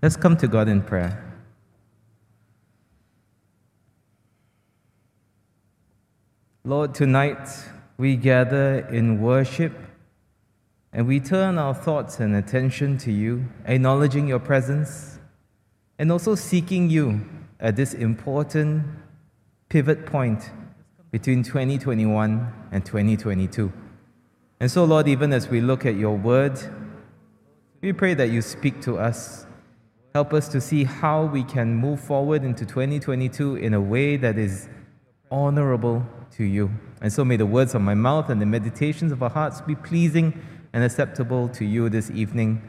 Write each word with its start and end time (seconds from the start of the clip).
Let's 0.00 0.16
come 0.16 0.36
to 0.36 0.46
God 0.46 0.68
in 0.68 0.82
prayer. 0.82 1.24
Lord, 6.64 6.94
tonight 6.94 7.48
we 7.96 8.14
gather 8.14 8.86
in 8.92 9.20
worship 9.20 9.72
and 10.92 11.08
we 11.08 11.18
turn 11.18 11.58
our 11.58 11.74
thoughts 11.74 12.20
and 12.20 12.36
attention 12.36 12.96
to 12.98 13.12
you, 13.12 13.46
acknowledging 13.64 14.28
your 14.28 14.38
presence 14.38 15.18
and 15.98 16.12
also 16.12 16.36
seeking 16.36 16.88
you 16.88 17.20
at 17.58 17.74
this 17.74 17.92
important 17.92 18.84
pivot 19.68 20.06
point 20.06 20.50
between 21.10 21.42
2021 21.42 22.52
and 22.70 22.86
2022. 22.86 23.72
And 24.60 24.70
so, 24.70 24.84
Lord, 24.84 25.08
even 25.08 25.32
as 25.32 25.48
we 25.48 25.60
look 25.60 25.84
at 25.84 25.96
your 25.96 26.16
word, 26.16 26.56
we 27.80 27.92
pray 27.92 28.14
that 28.14 28.30
you 28.30 28.42
speak 28.42 28.80
to 28.82 28.96
us. 28.98 29.46
Help 30.14 30.32
us 30.32 30.48
to 30.48 30.60
see 30.60 30.84
how 30.84 31.26
we 31.26 31.44
can 31.44 31.74
move 31.74 32.00
forward 32.00 32.42
into 32.42 32.64
2022 32.64 33.56
in 33.56 33.74
a 33.74 33.80
way 33.80 34.16
that 34.16 34.38
is 34.38 34.68
honorable 35.30 36.04
to 36.32 36.44
you. 36.44 36.70
And 37.00 37.12
so 37.12 37.24
may 37.24 37.36
the 37.36 37.46
words 37.46 37.74
of 37.74 37.82
my 37.82 37.94
mouth 37.94 38.30
and 38.30 38.40
the 38.40 38.46
meditations 38.46 39.12
of 39.12 39.22
our 39.22 39.30
hearts 39.30 39.60
be 39.60 39.74
pleasing 39.74 40.40
and 40.72 40.82
acceptable 40.82 41.48
to 41.50 41.64
you 41.64 41.88
this 41.88 42.10
evening, 42.10 42.62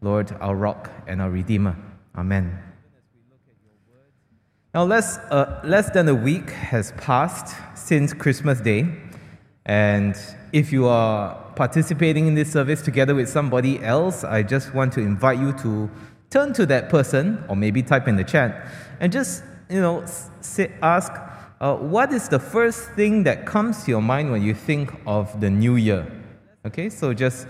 Lord, 0.00 0.32
our 0.40 0.56
rock 0.56 0.90
and 1.06 1.20
our 1.20 1.30
redeemer. 1.30 1.76
Amen. 2.16 2.58
Now, 4.74 4.84
less, 4.84 5.18
uh, 5.30 5.60
less 5.64 5.90
than 5.90 6.08
a 6.08 6.14
week 6.14 6.50
has 6.50 6.92
passed 6.92 7.56
since 7.74 8.12
Christmas 8.12 8.60
Day, 8.60 8.86
and 9.64 10.16
if 10.52 10.70
you 10.70 10.86
are 10.86 11.34
participating 11.56 12.26
in 12.26 12.34
this 12.34 12.52
service 12.52 12.82
together 12.82 13.14
with 13.14 13.28
somebody 13.28 13.82
else, 13.82 14.22
I 14.22 14.42
just 14.42 14.74
want 14.74 14.92
to 14.94 15.00
invite 15.00 15.38
you 15.38 15.52
to 15.54 15.90
turn 16.36 16.52
to 16.52 16.66
that 16.66 16.90
person, 16.90 17.42
or 17.48 17.56
maybe 17.56 17.82
type 17.82 18.06
in 18.06 18.16
the 18.16 18.24
chat, 18.24 18.68
and 19.00 19.10
just 19.10 19.42
you 19.70 19.80
know 19.80 20.04
ask, 20.82 21.10
uh, 21.62 21.74
what 21.76 22.12
is 22.12 22.28
the 22.28 22.38
first 22.38 22.90
thing 22.90 23.24
that 23.24 23.46
comes 23.46 23.84
to 23.84 23.90
your 23.90 24.02
mind 24.02 24.30
when 24.30 24.42
you 24.42 24.52
think 24.52 24.92
of 25.06 25.40
the 25.40 25.48
new 25.48 25.76
year? 25.76 26.06
Okay, 26.66 26.90
so 26.90 27.14
just 27.14 27.46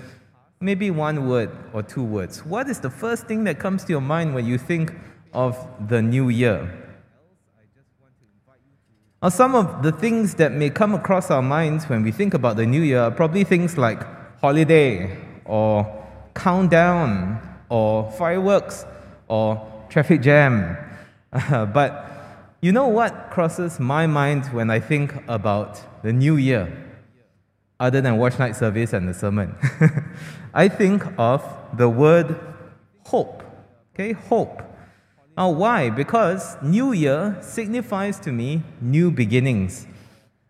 maybe 0.60 0.92
one 0.92 1.28
word 1.28 1.50
or 1.72 1.82
two 1.82 2.04
words. 2.04 2.46
What 2.46 2.68
is 2.68 2.78
the 2.78 2.90
first 2.90 3.26
thing 3.26 3.42
that 3.44 3.58
comes 3.58 3.82
to 3.86 3.90
your 3.92 4.00
mind 4.00 4.34
when 4.36 4.46
you 4.46 4.56
think 4.56 4.94
of 5.32 5.58
the 5.88 6.00
new 6.00 6.28
year? 6.28 6.70
Now, 9.20 9.30
some 9.30 9.56
of 9.56 9.82
the 9.82 9.90
things 9.90 10.36
that 10.36 10.52
may 10.52 10.70
come 10.70 10.94
across 10.94 11.32
our 11.32 11.42
minds 11.42 11.88
when 11.88 12.04
we 12.04 12.12
think 12.12 12.34
about 12.34 12.56
the 12.56 12.66
new 12.66 12.82
year 12.82 13.00
are 13.00 13.10
probably 13.10 13.42
things 13.42 13.76
like 13.76 14.06
holiday 14.40 15.18
or 15.44 15.84
countdown 16.34 17.55
or 17.68 18.10
fireworks 18.12 18.84
or 19.28 19.66
traffic 19.88 20.22
jam. 20.22 20.76
but 21.50 22.06
you 22.60 22.72
know 22.72 22.88
what 22.88 23.30
crosses 23.30 23.78
my 23.78 24.06
mind 24.06 24.46
when 24.46 24.70
I 24.70 24.80
think 24.80 25.14
about 25.28 26.02
the 26.02 26.12
new 26.12 26.36
year, 26.36 26.72
other 27.78 28.00
than 28.00 28.16
watch 28.16 28.38
night 28.38 28.56
service 28.56 28.92
and 28.92 29.08
the 29.08 29.14
sermon? 29.14 29.54
I 30.54 30.68
think 30.68 31.04
of 31.18 31.44
the 31.76 31.88
word 31.88 32.38
hope. 33.04 33.42
Okay, 33.94 34.12
hope. 34.12 34.62
Now, 35.36 35.50
why? 35.50 35.90
Because 35.90 36.56
New 36.62 36.92
Year 36.92 37.36
signifies 37.42 38.18
to 38.20 38.32
me 38.32 38.62
new 38.80 39.10
beginnings. 39.10 39.86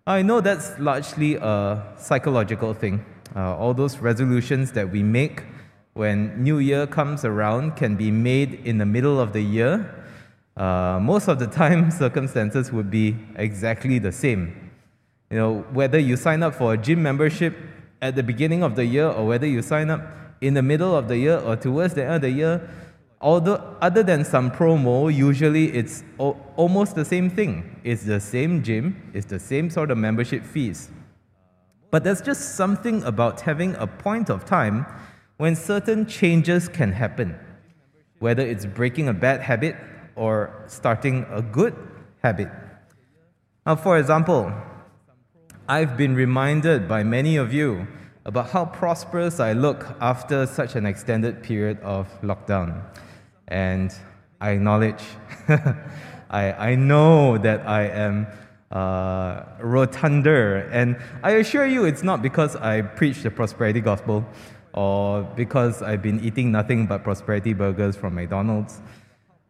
I 0.07 0.23
know 0.23 0.41
that's 0.41 0.79
largely 0.79 1.35
a 1.35 1.83
psychological 1.99 2.73
thing. 2.73 3.05
Uh, 3.35 3.57
all 3.57 3.75
those 3.75 3.99
resolutions 3.99 4.71
that 4.73 4.91
we 4.91 5.03
make 5.03 5.43
when 5.97 6.43
New 6.43 6.59
Year 6.59 6.87
comes 6.87 7.25
around 7.25 7.75
can 7.75 7.97
be 7.97 8.11
made 8.11 8.61
in 8.67 8.77
the 8.77 8.85
middle 8.85 9.19
of 9.19 9.33
the 9.33 9.41
year. 9.41 10.05
Uh, 10.55 10.99
most 11.01 11.27
of 11.27 11.39
the 11.39 11.47
time, 11.47 11.91
circumstances 12.05 12.71
would 12.71 12.91
be 12.91 13.17
exactly 13.37 13.99
the 13.99 14.13
same. 14.13 14.71
You 15.31 15.39
know, 15.39 15.65
whether 15.73 15.99
you 15.99 16.17
sign 16.17 16.43
up 16.43 16.55
for 16.55 16.75
a 16.75 16.77
gym 16.77 17.03
membership 17.03 17.57
at 18.03 18.15
the 18.15 18.23
beginning 18.23 18.63
of 18.63 18.77
the 18.77 18.85
year 18.85 19.09
or 19.09 19.27
whether 19.27 19.47
you 19.47 19.63
sign 19.63 19.89
up 19.89 20.03
in 20.43 20.53
the 20.53 20.63
middle 20.63 20.95
of 20.95 21.09
the 21.09 21.17
year 21.17 21.39
or 21.39 21.57
towards 21.57 21.95
the 21.95 22.05
end 22.05 22.17
of 22.17 22.21
the 22.21 22.31
year, 22.31 22.69
although 23.23 23.77
other 23.81 24.03
than 24.03 24.23
some 24.23 24.51
promo, 24.51 25.13
usually 25.13 25.73
it's 25.73 26.05
o- 26.21 26.37
almost 26.57 26.95
the 26.95 27.07
same 27.07 27.31
thing. 27.31 27.81
It's 27.85 28.05
the 28.05 28.21
same 28.21 28.63
gym, 28.63 29.11
it's 29.15 29.27
the 29.27 29.41
same 29.41 29.71
sort 29.71 29.91
of 29.91 29.97
membership 29.97 30.45
fees. 30.45 30.91
But 31.91 32.05
there's 32.05 32.21
just 32.21 32.55
something 32.55 33.03
about 33.05 33.41
having 33.41 33.75
a 33.77 33.87
point 33.87 34.29
of 34.29 34.45
time 34.45 34.85
when 35.37 35.55
certain 35.55 36.07
changes 36.07 36.69
can 36.69 36.93
happen, 36.93 37.39
whether 38.19 38.43
it's 38.43 38.65
breaking 38.65 39.09
a 39.09 39.13
bad 39.13 39.41
habit 39.41 39.77
or 40.15 40.65
starting 40.67 41.27
a 41.31 41.43
good 41.43 41.75
habit. 42.23 42.49
Now, 43.67 43.77
for 43.77 43.99
example, 43.99 44.53
I've 45.69 45.97
been 45.97 46.15
reminded 46.15 46.89
by 46.89 47.03
many 47.03 47.37
of 47.37 47.53
you 47.53 47.87
about 48.25 48.51
how 48.51 48.65
prosperous 48.65 49.39
I 49.41 49.53
look 49.53 49.97
after 50.01 50.47
such 50.47 50.75
an 50.75 50.87
extended 50.87 51.43
period 51.43 51.81
of 51.81 52.09
lockdown. 52.23 52.83
And 53.49 53.95
I 54.41 54.51
acknowledge, 54.51 55.03
I, 56.31 56.53
I 56.53 56.75
know 56.75 57.39
that 57.39 57.67
I 57.69 57.85
am 57.89 58.27
uh, 58.71 59.43
rotunder. 59.61 60.69
And 60.73 60.97
I 61.23 61.33
assure 61.33 61.67
you, 61.67 61.85
it's 61.85 62.03
not 62.03 62.23
because 62.23 62.57
I 62.57 62.83
preach 62.83 63.23
the 63.23 63.31
prosperity 63.31 63.81
gospel 63.81 64.25
or 64.77 65.23
because 65.35 65.83
I've 65.83 66.03
been 66.03 66.23
eating 66.23 66.53
nothing 66.53 66.87
but 66.87 67.03
prosperity 67.03 67.55
burgers 67.55 67.97
from 67.97 68.15
McDonald's. 68.15 68.81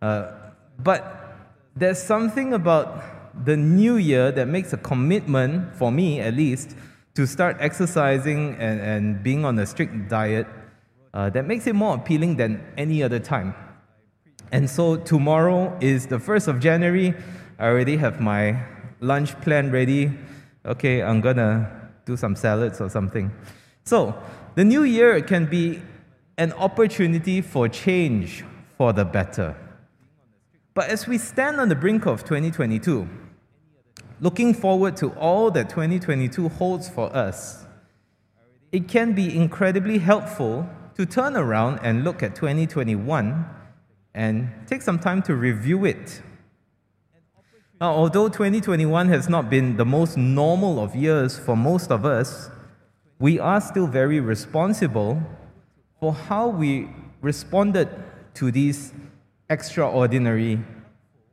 Uh, 0.01 0.33
but 0.79 1.37
there's 1.75 2.01
something 2.03 2.55
about 2.55 3.45
the 3.45 3.57
new 3.57 3.97
year 3.97 4.33
that 4.33 4.49
makes 4.49 4.73
a 4.73 4.77
commitment, 4.79 5.75
for 5.75 5.93
me 5.93 6.21
at 6.21 6.35
least, 6.35 6.77
to 7.15 7.27
start 7.27 7.57
exercising 7.61 8.55
and, 8.55 8.81
and 8.81 9.23
being 9.23 9.45
on 9.45 9.59
a 9.59 9.67
strict 9.67 10.09
diet 10.09 10.47
uh, 11.13 11.29
that 11.31 11.47
makes 11.47 11.67
it 11.67 11.75
more 11.75 11.97
appealing 11.97 12.37
than 12.37 12.65
any 12.77 13.03
other 13.03 13.19
time. 13.19 13.55
And 14.53 14.71
so 14.71 14.97
tomorrow 14.97 15.77
is 15.81 16.07
the 16.07 16.19
1st 16.19 16.49
of 16.49 16.61
January. 16.61 17.15
I 17.59 17.67
already 17.67 17.97
have 17.97 18.21
my 18.21 18.63
lunch 19.01 19.39
plan 19.41 19.71
ready. 19.71 20.13
Okay, 20.65 21.03
I'm 21.03 21.21
gonna 21.21 21.91
do 22.05 22.17
some 22.17 22.37
salads 22.37 22.81
or 22.81 22.89
something. 22.89 23.33
So, 23.85 24.15
the 24.57 24.65
new 24.65 24.83
year 24.83 25.21
can 25.21 25.45
be 25.47 25.83
an 26.39 26.53
opportunity 26.55 27.43
for 27.43 27.69
change 27.69 28.43
for 28.77 28.93
the 28.93 29.05
better. 29.05 29.55
But 30.75 30.89
as 30.89 31.07
we 31.07 31.19
stand 31.19 31.61
on 31.61 31.69
the 31.69 31.75
brink 31.75 32.07
of 32.07 32.25
2022, 32.25 33.07
looking 34.21 34.55
forward 34.55 34.97
to 34.97 35.11
all 35.11 35.51
that 35.51 35.69
2022 35.69 36.49
holds 36.49 36.89
for 36.89 37.15
us, 37.15 37.67
it 38.73 38.89
can 38.89 39.13
be 39.13 39.37
incredibly 39.37 39.99
helpful 39.99 40.69
to 40.97 41.05
turn 41.05 41.37
around 41.37 41.79
and 41.83 42.03
look 42.03 42.23
at 42.23 42.35
2021 42.35 43.45
and 44.15 44.51
take 44.67 44.81
some 44.81 44.99
time 44.99 45.23
to 45.23 45.35
review 45.35 45.85
it. 45.85 46.23
Now, 47.79 47.93
although 47.93 48.31
2021 48.31 49.09
has 49.09 49.29
not 49.29 49.51
been 49.51 49.77
the 49.77 49.85
most 49.85 50.17
normal 50.17 50.83
of 50.83 50.97
years 50.97 51.39
for 51.39 51.55
most 51.55 51.91
of 51.91 52.07
us, 52.07 52.49
we 53.19 53.39
are 53.39 53.61
still 53.61 53.87
very 53.87 54.21
responsible 54.21 55.23
for 56.01 56.13
how 56.13 56.49
we 56.49 56.89
responded 57.21 57.89
to 58.35 58.51
these 58.51 58.93
extraordinary 59.49 60.59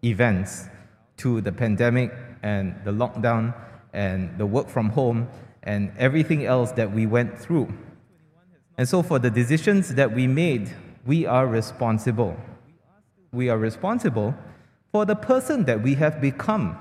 events, 0.03 0.67
to 1.17 1.41
the 1.41 1.51
pandemic 1.51 2.13
and 2.41 2.75
the 2.83 2.91
lockdown 2.91 3.53
and 3.93 4.38
the 4.38 4.45
work 4.45 4.69
from 4.69 4.89
home 4.89 5.27
and 5.63 5.91
everything 5.97 6.45
else 6.45 6.72
that 6.72 6.91
we 6.91 7.05
went 7.05 7.38
through. 7.38 7.72
And 8.77 8.88
so, 8.88 9.03
for 9.03 9.19
the 9.19 9.29
decisions 9.29 9.93
that 9.95 10.11
we 10.11 10.27
made, 10.27 10.72
we 11.05 11.25
are 11.25 11.45
responsible 11.45 12.38
we 13.34 13.49
are 13.49 13.58
responsible 13.58 14.35
for 14.91 15.05
the 15.05 15.16
person 15.16 15.66
that 15.66 15.81
we 15.81 15.96
have 15.96 16.22
become 16.22 16.78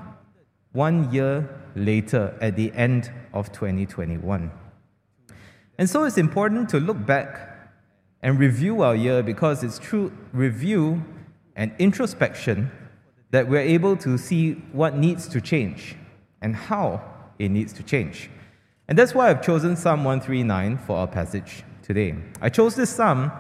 one 0.73 1.11
year 1.13 1.49
later 1.75 2.37
at 2.41 2.57
the 2.57 2.71
end 2.75 3.11
of 3.33 3.51
2021. 3.53 4.51
And 5.79 5.89
so 5.89 6.05
it's 6.05 6.19
important 6.19 6.69
to 6.71 6.81
look 6.81 7.05
back 7.05 7.49
and 8.23 8.39
review 8.39 8.83
our 8.83 8.95
year 8.95 9.23
because 9.23 9.65
it's 9.65 9.79
through 9.79 10.13
review 10.33 11.03
and 11.57 11.73
introspection 11.79 12.71
that 13.31 13.49
we're 13.49 13.61
able 13.61 13.97
to 13.97 14.17
see 14.19 14.53
what 14.73 14.97
needs 14.97 15.27
to 15.29 15.41
change 15.41 15.97
and 16.41 16.55
how 16.55 17.03
it 17.39 17.49
needs 17.49 17.73
to 17.73 17.83
change. 17.83 18.31
And 18.89 18.99
that's 18.99 19.15
why 19.15 19.31
I've 19.31 19.43
chosen 19.43 19.75
Psalm 19.77 20.05
139 20.05 20.79
for 20.79 20.97
our 20.97 21.07
passage 21.07 21.65
today. 21.83 22.15
I 22.41 22.49
chose 22.49 22.75
this 22.75 22.91
psalm 22.91 23.33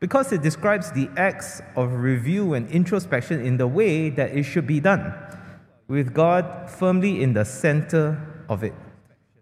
because 0.00 0.32
it 0.32 0.42
describes 0.42 0.90
the 0.92 1.08
acts 1.16 1.62
of 1.76 1.92
review 1.92 2.54
and 2.54 2.68
introspection 2.70 3.44
in 3.44 3.56
the 3.56 3.66
way 3.66 4.10
that 4.10 4.36
it 4.36 4.42
should 4.42 4.66
be 4.66 4.80
done, 4.80 5.14
with 5.88 6.12
God 6.12 6.68
firmly 6.68 7.22
in 7.22 7.32
the 7.32 7.44
center 7.44 8.20
of 8.48 8.62
it, 8.62 8.74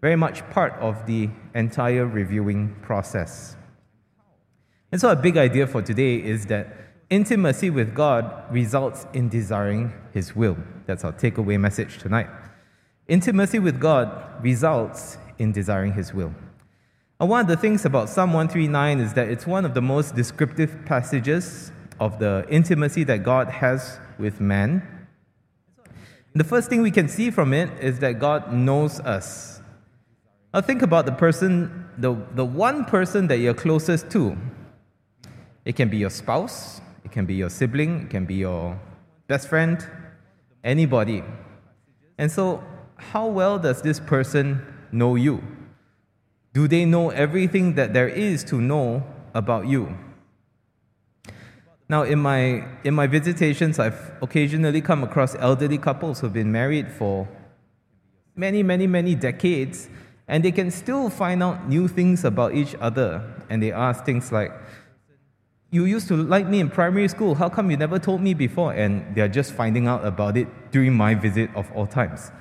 very 0.05 0.15
much 0.15 0.47
part 0.51 0.73
of 0.73 1.07
the 1.07 1.27
entire 1.55 2.05
reviewing 2.05 2.75
process. 2.83 3.55
And 4.91 5.01
so, 5.01 5.09
a 5.09 5.15
big 5.15 5.35
idea 5.35 5.65
for 5.65 5.81
today 5.81 6.17
is 6.17 6.45
that 6.45 6.67
intimacy 7.09 7.71
with 7.71 7.95
God 7.95 8.23
results 8.51 9.07
in 9.13 9.29
desiring 9.29 9.91
His 10.13 10.35
will. 10.35 10.57
That's 10.85 11.03
our 11.03 11.11
takeaway 11.11 11.59
message 11.59 11.97
tonight. 11.97 12.27
Intimacy 13.07 13.57
with 13.57 13.79
God 13.79 14.07
results 14.43 15.17
in 15.39 15.51
desiring 15.51 15.93
His 15.93 16.13
will. 16.13 16.35
And 17.19 17.27
one 17.27 17.41
of 17.41 17.47
the 17.47 17.57
things 17.57 17.83
about 17.83 18.07
Psalm 18.07 18.31
139 18.31 18.99
is 18.99 19.15
that 19.15 19.27
it's 19.27 19.47
one 19.47 19.65
of 19.65 19.73
the 19.73 19.81
most 19.81 20.15
descriptive 20.15 20.85
passages 20.85 21.71
of 21.99 22.19
the 22.19 22.45
intimacy 22.47 23.03
that 23.05 23.23
God 23.23 23.49
has 23.49 23.97
with 24.19 24.39
man. 24.39 24.83
The 26.35 26.43
first 26.43 26.69
thing 26.69 26.83
we 26.83 26.91
can 26.91 27.07
see 27.07 27.31
from 27.31 27.53
it 27.53 27.71
is 27.81 27.97
that 27.99 28.19
God 28.19 28.53
knows 28.53 28.99
us. 28.99 29.55
Now, 30.55 30.61
think 30.61 30.83
about 30.83 31.05
the 31.05 31.11
person, 31.11 31.85
the, 31.97 32.15
the 32.33 32.45
one 32.45 32.85
person 32.85 33.27
that 33.27 33.39
you're 33.39 33.53
closest 33.53 34.09
to. 34.11 34.37
It 35.65 35.75
can 35.75 35.89
be 35.89 35.97
your 35.97 36.09
spouse, 36.09 36.79
it 37.03 37.11
can 37.11 37.25
be 37.25 37.33
your 37.33 37.49
sibling, 37.49 38.03
it 38.03 38.09
can 38.09 38.23
be 38.23 38.35
your 38.35 38.79
best 39.27 39.49
friend, 39.49 39.85
anybody. 40.63 41.25
And 42.17 42.31
so, 42.31 42.63
how 42.95 43.27
well 43.27 43.59
does 43.59 43.81
this 43.81 43.99
person 43.99 44.65
know 44.93 45.15
you? 45.15 45.43
Do 46.53 46.69
they 46.69 46.85
know 46.85 47.09
everything 47.09 47.75
that 47.75 47.91
there 47.91 48.07
is 48.07 48.41
to 48.45 48.61
know 48.61 49.03
about 49.33 49.67
you? 49.67 49.97
Now, 51.89 52.03
in 52.03 52.19
my, 52.19 52.65
in 52.85 52.93
my 52.93 53.07
visitations, 53.07 53.77
I've 53.77 54.13
occasionally 54.21 54.79
come 54.79 55.03
across 55.03 55.35
elderly 55.35 55.79
couples 55.79 56.21
who've 56.21 56.31
been 56.31 56.53
married 56.53 56.89
for 56.93 57.27
many, 58.37 58.63
many, 58.63 58.87
many 58.87 59.15
decades, 59.15 59.89
and 60.27 60.43
they 60.43 60.51
can 60.51 60.71
still 60.71 61.09
find 61.09 61.43
out 61.43 61.67
new 61.69 61.87
things 61.87 62.23
about 62.23 62.53
each 62.53 62.75
other. 62.81 63.23
And 63.49 63.61
they 63.61 63.71
ask 63.71 64.05
things 64.05 64.31
like, 64.31 64.51
You 65.71 65.85
used 65.85 66.07
to 66.07 66.15
like 66.15 66.47
me 66.47 66.59
in 66.59 66.69
primary 66.69 67.07
school, 67.07 67.35
how 67.35 67.49
come 67.49 67.69
you 67.69 67.77
never 67.77 67.99
told 67.99 68.21
me 68.21 68.33
before? 68.33 68.73
And 68.73 69.15
they're 69.15 69.27
just 69.27 69.53
finding 69.53 69.87
out 69.87 70.05
about 70.05 70.37
it 70.37 70.47
during 70.71 70.93
my 70.93 71.15
visit 71.15 71.49
of 71.55 71.71
all 71.73 71.85
times. 71.87 72.31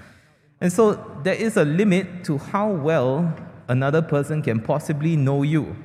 And 0.60 0.72
so 0.72 1.20
there 1.22 1.34
is 1.34 1.56
a 1.56 1.64
limit 1.64 2.24
to 2.24 2.38
how 2.38 2.70
well 2.70 3.34
another 3.68 4.00
person 4.02 4.40
can 4.42 4.60
possibly 4.60 5.16
know 5.16 5.42
you 5.42 5.76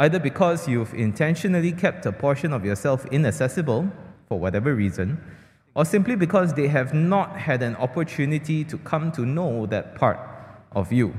either 0.00 0.18
because 0.18 0.66
you've 0.66 0.94
intentionally 0.94 1.72
kept 1.72 2.06
a 2.06 2.12
portion 2.12 2.54
of 2.54 2.64
yourself 2.64 3.04
inaccessible 3.06 3.90
for 4.28 4.38
whatever 4.38 4.74
reason, 4.74 5.22
or 5.74 5.84
simply 5.84 6.16
because 6.16 6.54
they 6.54 6.68
have 6.68 6.94
not 6.94 7.36
had 7.36 7.62
an 7.62 7.76
opportunity 7.76 8.64
to 8.64 8.78
come 8.78 9.12
to 9.12 9.26
know 9.26 9.66
that 9.66 9.94
part 9.94 10.18
of 10.72 10.92
you. 10.92 11.14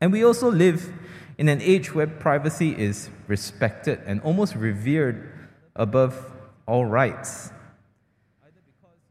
And 0.00 0.12
we 0.12 0.24
also 0.24 0.50
live 0.50 0.92
in 1.38 1.48
an 1.48 1.60
age 1.60 1.94
where 1.94 2.06
privacy 2.06 2.70
is 2.76 3.10
respected 3.26 4.00
and 4.06 4.20
almost 4.22 4.54
revered 4.54 5.32
above 5.76 6.32
all 6.66 6.84
rights. 6.84 7.50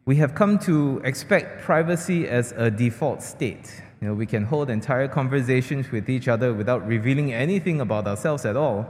We 0.06 0.18
have 0.18 0.36
come 0.36 0.60
to 0.60 1.02
expect 1.04 1.64
privacy 1.64 2.28
as 2.28 2.54
a 2.54 2.72
default 2.72 3.22
state. 3.22 3.82
You 4.02 4.10
know, 4.10 4.14
we 4.14 4.26
can 4.26 4.44
hold 4.44 4.70
entire 4.70 5.08
conversations 5.08 5.92
with 5.92 6.10
each 6.10 6.28
other 6.28 6.54
without 6.54 6.88
revealing 6.88 7.34
anything 7.34 7.82
about 7.82 8.08
ourselves 8.08 8.46
at 8.46 8.56
all. 8.56 8.88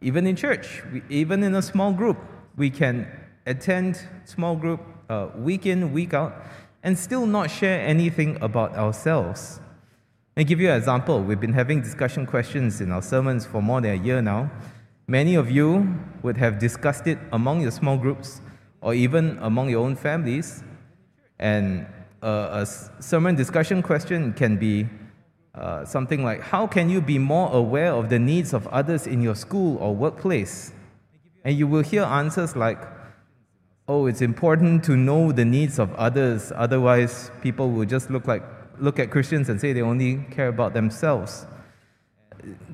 Even 0.00 0.26
in 0.26 0.36
church, 0.36 0.82
we, 0.92 1.02
even 1.08 1.42
in 1.42 1.54
a 1.54 1.62
small 1.62 1.92
group, 1.92 2.16
we 2.56 2.70
can 2.70 3.06
attend 3.46 4.00
small 4.24 4.56
group 4.56 4.80
uh, 5.08 5.28
week 5.36 5.66
in, 5.66 5.92
week 5.92 6.14
out, 6.14 6.34
and 6.82 6.98
still 6.98 7.26
not 7.26 7.50
share 7.50 7.80
anything 7.86 8.38
about 8.40 8.74
ourselves. 8.74 9.60
I'll 10.38 10.44
give 10.44 10.60
you 10.60 10.70
an 10.70 10.76
example. 10.76 11.20
We've 11.20 11.40
been 11.40 11.52
having 11.52 11.80
discussion 11.80 12.24
questions 12.24 12.80
in 12.80 12.92
our 12.92 13.02
sermons 13.02 13.44
for 13.44 13.60
more 13.60 13.80
than 13.80 13.90
a 13.90 14.04
year 14.04 14.22
now. 14.22 14.48
Many 15.08 15.34
of 15.34 15.50
you 15.50 15.98
would 16.22 16.36
have 16.36 16.60
discussed 16.60 17.08
it 17.08 17.18
among 17.32 17.60
your 17.60 17.72
small 17.72 17.96
groups 17.96 18.40
or 18.80 18.94
even 18.94 19.36
among 19.40 19.68
your 19.68 19.84
own 19.84 19.96
families. 19.96 20.62
And 21.40 21.86
a 22.22 22.64
sermon 23.00 23.34
discussion 23.34 23.82
question 23.82 24.32
can 24.32 24.56
be 24.58 24.86
uh, 25.56 25.84
something 25.84 26.22
like 26.22 26.40
How 26.40 26.68
can 26.68 26.88
you 26.88 27.00
be 27.00 27.18
more 27.18 27.52
aware 27.52 27.92
of 27.92 28.08
the 28.08 28.20
needs 28.20 28.54
of 28.54 28.68
others 28.68 29.08
in 29.08 29.20
your 29.20 29.34
school 29.34 29.76
or 29.78 29.92
workplace? 29.92 30.72
And 31.42 31.58
you 31.58 31.66
will 31.66 31.82
hear 31.82 32.04
answers 32.04 32.54
like, 32.54 32.78
Oh, 33.88 34.06
it's 34.06 34.22
important 34.22 34.84
to 34.84 34.96
know 34.96 35.32
the 35.32 35.44
needs 35.44 35.80
of 35.80 35.92
others, 35.94 36.52
otherwise, 36.54 37.32
people 37.42 37.72
will 37.72 37.86
just 37.86 38.08
look, 38.08 38.28
like, 38.28 38.44
look 38.80 38.98
at 38.98 39.10
Christians 39.10 39.48
and 39.48 39.60
say 39.60 39.72
they 39.72 39.82
only 39.82 40.24
care 40.30 40.48
about 40.48 40.74
themselves. 40.74 41.46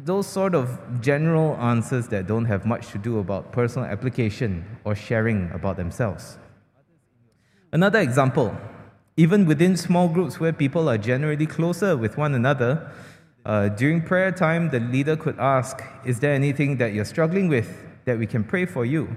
Those 0.04 0.26
sort 0.26 0.54
of 0.54 1.00
general 1.00 1.56
answers 1.56 2.08
that 2.08 2.26
don't 2.26 2.44
have 2.44 2.66
much 2.66 2.90
to 2.92 2.98
do 2.98 3.18
about 3.18 3.52
personal 3.52 3.88
application 3.88 4.64
or 4.84 4.94
sharing 4.94 5.50
about 5.52 5.76
themselves. 5.76 6.38
Another 7.72 8.00
example 8.00 8.56
even 9.16 9.46
within 9.46 9.76
small 9.76 10.08
groups 10.08 10.40
where 10.40 10.52
people 10.52 10.88
are 10.88 10.98
generally 10.98 11.46
closer 11.46 11.96
with 11.96 12.16
one 12.16 12.34
another, 12.34 12.90
uh, 13.44 13.68
during 13.68 14.02
prayer 14.02 14.32
time, 14.32 14.70
the 14.70 14.80
leader 14.80 15.16
could 15.16 15.38
ask, 15.38 15.82
Is 16.04 16.18
there 16.18 16.34
anything 16.34 16.78
that 16.78 16.94
you're 16.94 17.04
struggling 17.04 17.48
with 17.48 17.84
that 18.06 18.18
we 18.18 18.26
can 18.26 18.42
pray 18.42 18.66
for 18.66 18.84
you? 18.84 19.16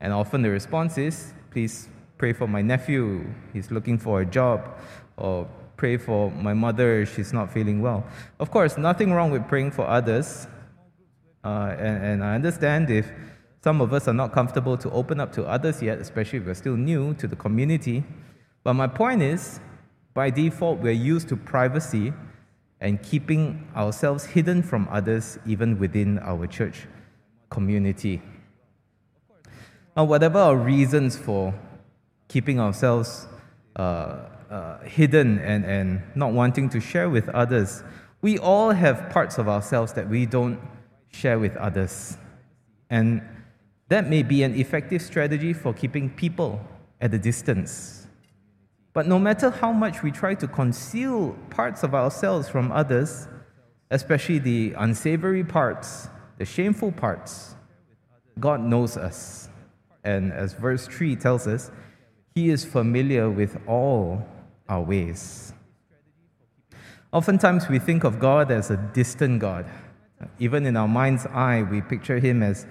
And 0.00 0.12
often 0.12 0.42
the 0.42 0.50
response 0.50 0.98
is, 0.98 1.34
Please 1.50 1.88
pray 2.18 2.32
for 2.32 2.48
my 2.48 2.62
nephew, 2.62 3.24
he's 3.52 3.70
looking 3.70 3.98
for 3.98 4.22
a 4.22 4.26
job, 4.26 4.76
or 5.16 5.46
pray 5.82 5.96
for 5.96 6.30
my 6.30 6.54
mother, 6.54 7.04
she's 7.04 7.32
not 7.32 7.52
feeling 7.52 7.82
well. 7.82 8.04
Of 8.38 8.52
course, 8.52 8.78
nothing 8.78 9.12
wrong 9.12 9.32
with 9.32 9.48
praying 9.48 9.72
for 9.72 9.84
others. 9.84 10.46
Uh, 11.42 11.74
and, 11.76 12.04
and 12.04 12.24
I 12.24 12.36
understand 12.36 12.88
if 12.88 13.10
some 13.64 13.80
of 13.80 13.92
us 13.92 14.06
are 14.06 14.14
not 14.14 14.30
comfortable 14.32 14.76
to 14.76 14.88
open 14.92 15.18
up 15.18 15.32
to 15.32 15.42
others 15.42 15.82
yet, 15.82 15.98
especially 15.98 16.38
if 16.38 16.46
we're 16.46 16.54
still 16.54 16.76
new 16.76 17.14
to 17.14 17.26
the 17.26 17.34
community. 17.34 18.04
But 18.62 18.74
my 18.74 18.86
point 18.86 19.22
is, 19.22 19.58
by 20.14 20.30
default, 20.30 20.78
we're 20.78 20.92
used 20.92 21.28
to 21.30 21.36
privacy 21.36 22.12
and 22.80 23.02
keeping 23.02 23.68
ourselves 23.74 24.24
hidden 24.24 24.62
from 24.62 24.86
others, 24.88 25.40
even 25.46 25.80
within 25.80 26.20
our 26.20 26.46
church 26.46 26.86
community. 27.50 28.22
Now, 29.96 30.04
whatever 30.04 30.38
our 30.38 30.56
reasons 30.56 31.18
for 31.18 31.52
keeping 32.28 32.60
ourselves 32.60 33.26
uh, 33.74 34.26
uh, 34.52 34.78
hidden 34.80 35.38
and, 35.38 35.64
and 35.64 36.02
not 36.14 36.32
wanting 36.32 36.68
to 36.70 36.80
share 36.80 37.08
with 37.08 37.28
others, 37.30 37.82
we 38.20 38.38
all 38.38 38.70
have 38.70 39.10
parts 39.10 39.38
of 39.38 39.48
ourselves 39.48 39.92
that 39.94 40.08
we 40.08 40.26
don't 40.26 40.60
share 41.10 41.38
with 41.38 41.56
others. 41.56 42.16
And 42.90 43.22
that 43.88 44.08
may 44.08 44.22
be 44.22 44.42
an 44.42 44.54
effective 44.54 45.02
strategy 45.02 45.52
for 45.52 45.72
keeping 45.72 46.10
people 46.10 46.60
at 47.00 47.12
a 47.12 47.18
distance 47.18 48.02
but 48.92 49.06
no 49.06 49.18
matter 49.18 49.50
how 49.50 49.72
much 49.72 50.02
we 50.02 50.10
try 50.10 50.34
to 50.34 50.46
conceal 50.46 51.32
parts 51.50 51.82
of 51.82 51.94
ourselves 51.94 52.48
from 52.48 52.70
others, 52.70 53.26
especially 53.90 54.38
the 54.38 54.74
unsavory 54.76 55.44
parts, 55.44 56.08
the 56.38 56.44
shameful 56.44 56.92
parts, 56.92 57.54
God 58.38 58.60
knows 58.60 58.96
us. 58.96 59.48
And 60.04 60.32
as 60.32 60.52
verse 60.52 60.86
3 60.86 61.16
tells 61.16 61.46
us, 61.46 61.70
He 62.34 62.50
is 62.50 62.64
familiar 62.64 63.30
with 63.30 63.56
all 63.66 64.26
our 64.82 64.88
ways. 64.88 65.52
Oftentimes 67.12 67.68
we 67.68 67.78
think 67.78 68.04
of 68.04 68.18
God 68.18 68.50
as 68.50 68.70
a 68.70 68.76
distant 68.94 69.40
God. 69.40 69.66
Even 70.38 70.66
in 70.66 70.76
our 70.76 70.88
mind's 70.88 71.26
eye, 71.26 71.62
we 71.62 71.80
picture 71.80 72.18
Him 72.18 72.42
as 72.42 72.66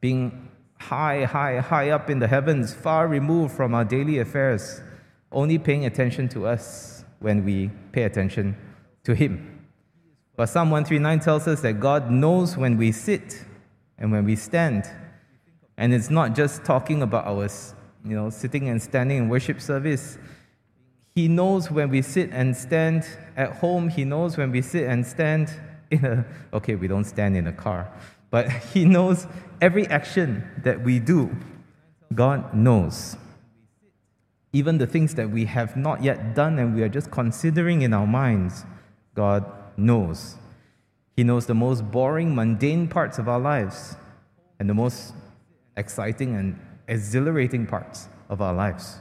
being 0.00 0.48
high, 0.78 1.24
high, 1.24 1.58
high 1.60 1.90
up 1.90 2.10
in 2.10 2.18
the 2.18 2.28
heavens, 2.28 2.74
far 2.74 3.08
removed 3.08 3.54
from 3.54 3.74
our 3.74 3.84
daily 3.84 4.18
affairs 4.18 4.80
only 5.32 5.58
paying 5.58 5.86
attention 5.86 6.28
to 6.28 6.46
us 6.46 7.04
when 7.20 7.44
we 7.44 7.70
pay 7.92 8.04
attention 8.04 8.56
to 9.04 9.14
Him. 9.14 9.64
But 10.36 10.46
Psalm 10.46 10.70
139 10.70 11.20
tells 11.20 11.48
us 11.48 11.62
that 11.62 11.80
God 11.80 12.10
knows 12.10 12.56
when 12.56 12.76
we 12.76 12.92
sit 12.92 13.44
and 13.98 14.12
when 14.12 14.24
we 14.24 14.36
stand. 14.36 14.84
And 15.78 15.94
it's 15.94 16.10
not 16.10 16.34
just 16.34 16.64
talking 16.64 17.02
about 17.02 17.26
our 17.26 17.48
you 18.04 18.14
know, 18.14 18.30
sitting 18.30 18.68
and 18.68 18.80
standing 18.80 19.18
in 19.18 19.28
worship 19.28 19.60
service. 19.60 20.18
He 21.16 21.28
knows 21.28 21.70
when 21.70 21.88
we 21.88 22.02
sit 22.02 22.28
and 22.30 22.54
stand 22.54 23.06
at 23.38 23.52
home. 23.54 23.88
He 23.88 24.04
knows 24.04 24.36
when 24.36 24.52
we 24.52 24.60
sit 24.60 24.84
and 24.84 25.04
stand 25.04 25.50
in 25.90 26.04
a, 26.04 26.26
okay, 26.52 26.74
we 26.74 26.86
don't 26.86 27.04
stand 27.04 27.38
in 27.38 27.46
a 27.46 27.52
car, 27.52 27.90
but 28.30 28.50
He 28.74 28.84
knows 28.84 29.26
every 29.62 29.86
action 29.86 30.44
that 30.62 30.84
we 30.84 30.98
do. 30.98 31.34
God 32.14 32.52
knows 32.54 33.16
even 34.52 34.78
the 34.78 34.86
things 34.86 35.14
that 35.14 35.30
we 35.30 35.46
have 35.46 35.74
not 35.76 36.02
yet 36.02 36.34
done 36.34 36.58
and 36.58 36.74
we 36.74 36.82
are 36.82 36.88
just 36.88 37.10
considering 37.10 37.82
in 37.82 37.92
our 37.92 38.06
minds, 38.06 38.64
God 39.14 39.44
knows. 39.76 40.36
He 41.16 41.24
knows 41.24 41.46
the 41.46 41.54
most 41.54 41.90
boring, 41.90 42.34
mundane 42.34 42.88
parts 42.88 43.18
of 43.18 43.26
our 43.28 43.40
lives 43.40 43.96
and 44.58 44.68
the 44.68 44.74
most 44.74 45.14
exciting 45.76 46.36
and 46.36 46.60
exhilarating 46.88 47.66
parts 47.66 48.08
of 48.28 48.40
our 48.40 48.54
lives. 48.54 48.98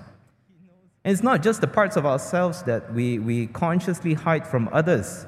And 1.06 1.14
it's 1.14 1.22
not 1.22 1.44
just 1.44 1.62
the 1.62 1.68
parts 1.68 1.98
of 1.98 2.06
ourselves 2.08 2.64
that 2.64 2.92
we, 2.92 3.20
we 3.20 3.46
consciously 3.46 4.16
hide 4.16 4.46
from 4.46 4.68
others. 4.74 5.28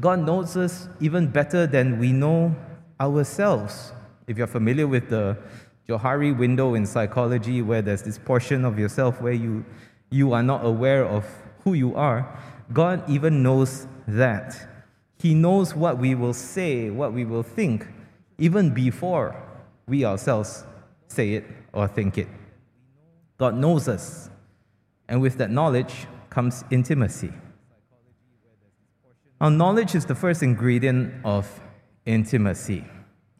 God 0.00 0.18
knows 0.18 0.56
us 0.56 0.88
even 1.00 1.28
better 1.28 1.64
than 1.64 2.00
we 2.00 2.12
know 2.12 2.56
ourselves. 3.00 3.92
If 4.26 4.36
you're 4.36 4.48
familiar 4.48 4.88
with 4.88 5.10
the 5.10 5.38
Johari 5.88 6.36
window 6.36 6.74
in 6.74 6.86
psychology 6.86 7.62
where 7.62 7.82
there's 7.82 8.02
this 8.02 8.18
portion 8.18 8.64
of 8.64 8.76
yourself 8.76 9.20
where 9.20 9.32
you, 9.32 9.64
you 10.10 10.32
are 10.32 10.42
not 10.42 10.66
aware 10.66 11.04
of 11.04 11.24
who 11.62 11.74
you 11.74 11.94
are. 11.94 12.36
God 12.72 13.08
even 13.08 13.44
knows 13.44 13.86
that. 14.08 14.56
He 15.20 15.34
knows 15.34 15.72
what 15.76 15.98
we 15.98 16.16
will 16.16 16.34
say, 16.34 16.90
what 16.90 17.12
we 17.12 17.24
will 17.24 17.44
think, 17.44 17.86
even 18.38 18.74
before 18.74 19.40
we 19.86 20.04
ourselves 20.04 20.64
say 21.06 21.34
it 21.34 21.44
or 21.72 21.86
think 21.86 22.18
it. 22.18 22.26
God 23.38 23.54
knows 23.54 23.86
us. 23.86 24.30
And 25.08 25.20
with 25.20 25.38
that 25.38 25.50
knowledge 25.50 26.06
comes 26.30 26.64
intimacy. 26.70 27.32
Our 29.40 29.50
knowledge 29.50 29.94
is 29.94 30.06
the 30.06 30.14
first 30.14 30.42
ingredient 30.42 31.12
of 31.24 31.60
intimacy. 32.06 32.84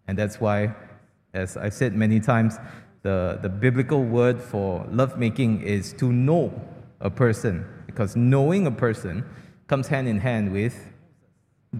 And 0.07 0.19
that's 0.19 0.41
why, 0.41 0.75
as 1.33 1.57
I've 1.57 1.73
said 1.73 1.95
many 1.95 2.21
times, 2.21 2.59
the, 3.03 3.39
the 3.41 3.49
biblical 3.49 4.03
word 4.03 4.41
for 4.41 4.87
lovemaking 4.91 5.63
is 5.63 5.93
to 5.95 6.13
know 6.13 6.53
a 7.01 7.11
person, 7.11 7.67
because 7.87 8.17
knowing 8.17 8.67
a 8.67 8.71
person 8.71 9.25
comes 9.67 9.89
hand 9.89 10.09
in 10.09 10.19
hand 10.19 10.53
with 10.53 10.93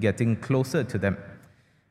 getting 0.01 0.37
closer 0.37 0.85
to 0.85 0.99
them. 0.99 1.17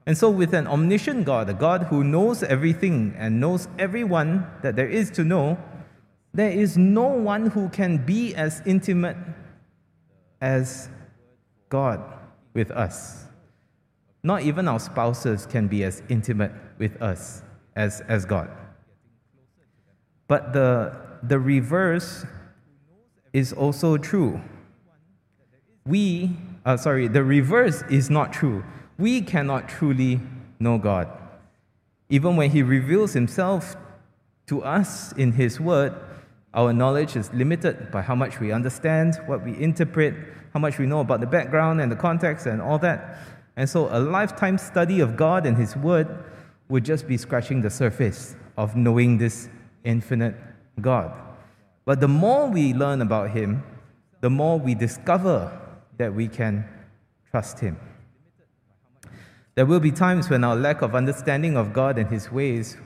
And 0.05 0.17
so, 0.17 0.29
with 0.29 0.53
an 0.53 0.67
omniscient 0.67 1.25
God, 1.25 1.49
a 1.49 1.53
God 1.53 1.83
who 1.83 2.03
knows 2.03 2.43
everything 2.43 3.15
and 3.17 3.39
knows 3.39 3.67
everyone 3.79 4.45
that 4.61 4.75
there 4.75 4.89
is 4.89 5.09
to 5.11 5.23
know, 5.23 5.57
there 6.33 6.49
is 6.49 6.77
no 6.77 7.07
one 7.07 7.47
who 7.47 7.69
can 7.69 7.97
be 7.97 8.33
as 8.35 8.61
intimate 8.65 9.17
as 10.41 10.89
God 11.69 12.01
with 12.53 12.71
us. 12.71 13.25
Not 14.23 14.41
even 14.43 14.67
our 14.67 14.79
spouses 14.79 15.45
can 15.45 15.67
be 15.67 15.83
as 15.83 16.01
intimate 16.09 16.51
with 16.79 16.99
us 17.01 17.43
as, 17.75 18.01
as 18.07 18.25
God. 18.25 18.49
But 20.27 20.53
the, 20.53 20.95
the 21.21 21.37
reverse 21.37 22.25
is 23.31 23.53
also 23.53 23.97
true. 23.97 24.41
We, 25.85 26.31
uh, 26.65 26.77
sorry, 26.77 27.07
the 27.07 27.23
reverse 27.23 27.83
is 27.89 28.09
not 28.09 28.31
true. 28.31 28.63
We 28.97 29.21
cannot 29.21 29.67
truly 29.67 30.21
know 30.59 30.77
God. 30.77 31.09
Even 32.09 32.37
when 32.37 32.51
He 32.51 32.63
reveals 32.63 33.13
Himself 33.13 33.75
to 34.47 34.63
us 34.63 35.11
in 35.13 35.33
His 35.33 35.59
Word, 35.59 35.93
our 36.53 36.71
knowledge 36.71 37.15
is 37.15 37.33
limited 37.33 37.89
by 37.91 38.01
how 38.01 38.13
much 38.13 38.39
we 38.39 38.51
understand, 38.51 39.15
what 39.25 39.43
we 39.43 39.57
interpret, 39.57 40.13
how 40.53 40.59
much 40.59 40.77
we 40.77 40.85
know 40.85 40.99
about 40.99 41.19
the 41.19 41.27
background 41.27 41.81
and 41.81 41.91
the 41.91 41.95
context 41.95 42.45
and 42.45 42.61
all 42.61 42.77
that. 42.79 43.17
And 43.55 43.67
so, 43.67 43.87
a 43.91 43.99
lifetime 43.99 44.57
study 44.57 44.99
of 44.99 45.17
God 45.17 45.45
and 45.45 45.57
His 45.57 45.75
Word 45.75 46.07
would 46.69 46.85
just 46.85 47.07
be 47.07 47.17
scratching 47.17 47.61
the 47.61 47.69
surface 47.69 48.35
of 48.55 48.75
knowing 48.75 49.17
this 49.17 49.49
infinite 49.83 50.35
God. 50.79 51.11
But 51.85 51.99
the 51.99 52.07
more 52.07 52.47
we 52.47 52.73
learn 52.73 53.01
about 53.01 53.31
Him, 53.31 53.63
the 54.21 54.29
more 54.29 54.59
we 54.59 54.75
discover 54.75 55.59
that 55.97 56.13
we 56.13 56.27
can 56.27 56.67
trust 57.31 57.59
Him. 57.59 57.79
There 59.55 59.65
will 59.65 59.79
be 59.79 59.91
times 59.91 60.29
when 60.29 60.43
our 60.43 60.55
lack 60.55 60.81
of 60.81 60.95
understanding 60.95 61.57
of 61.57 61.73
God 61.73 61.97
and 61.97 62.09
His 62.09 62.31
ways 62.31 62.77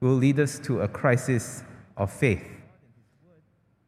will 0.00 0.14
lead 0.14 0.38
us 0.38 0.58
to 0.60 0.82
a 0.82 0.88
crisis 0.88 1.62
of 1.96 2.12
faith 2.12 2.55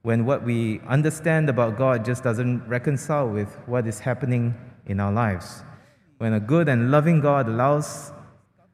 when 0.08 0.24
what 0.24 0.42
we 0.42 0.80
understand 0.88 1.50
about 1.50 1.76
God 1.76 2.02
just 2.02 2.24
doesn't 2.24 2.66
reconcile 2.66 3.28
with 3.28 3.54
what 3.66 3.86
is 3.86 3.98
happening 3.98 4.54
in 4.86 5.00
our 5.00 5.12
lives. 5.12 5.62
When 6.16 6.32
a 6.32 6.40
good 6.40 6.66
and 6.66 6.90
loving 6.90 7.20
God 7.20 7.46
allows 7.46 8.10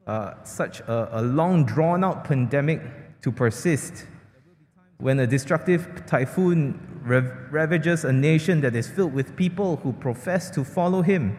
uh, 0.06 0.34
such 0.44 0.78
a, 0.82 1.18
a 1.18 1.22
long 1.22 1.64
drawn 1.64 2.04
out 2.04 2.22
pandemic 2.22 2.80
to 3.22 3.32
persist, 3.32 4.06
when 4.98 5.18
a 5.18 5.26
destructive 5.26 6.06
typhoon 6.06 6.78
rav- 7.02 7.32
ravages 7.50 8.04
a 8.04 8.12
nation 8.12 8.60
that 8.60 8.76
is 8.76 8.86
filled 8.86 9.12
with 9.12 9.34
people 9.34 9.74
who 9.78 9.92
profess 9.92 10.50
to 10.50 10.62
follow 10.62 11.02
Him, 11.02 11.36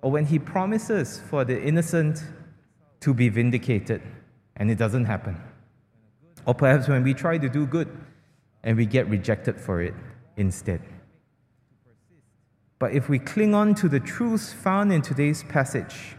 or 0.00 0.12
when 0.12 0.24
He 0.24 0.38
promises 0.38 1.20
for 1.28 1.44
the 1.44 1.62
innocent 1.62 2.24
to 3.00 3.12
be 3.12 3.28
vindicated 3.28 4.00
and 4.56 4.70
it 4.70 4.78
doesn't 4.78 5.04
happen, 5.04 5.38
or 6.46 6.54
perhaps 6.54 6.88
when 6.88 7.02
we 7.02 7.12
try 7.12 7.36
to 7.36 7.50
do 7.50 7.66
good 7.66 7.94
and 8.64 8.76
we 8.76 8.86
get 8.86 9.08
rejected 9.08 9.60
for 9.60 9.80
it 9.80 9.94
instead. 10.36 10.80
But 12.80 12.92
if 12.92 13.08
we 13.08 13.18
cling 13.18 13.54
on 13.54 13.74
to 13.76 13.88
the 13.88 14.00
truths 14.00 14.52
found 14.52 14.92
in 14.92 15.02
today's 15.02 15.44
passage, 15.44 16.16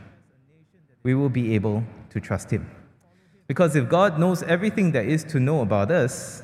we 1.04 1.14
will 1.14 1.30
be 1.30 1.54
able 1.54 1.84
to 2.12 2.20
trust 2.22 2.52
Him. 2.52 2.70
Because 3.48 3.76
if 3.76 3.90
God 3.90 4.18
knows 4.18 4.42
everything 4.44 4.92
there 4.92 5.04
is 5.04 5.24
to 5.26 5.40
know 5.40 5.62
about 5.62 5.92
us, 5.92 6.42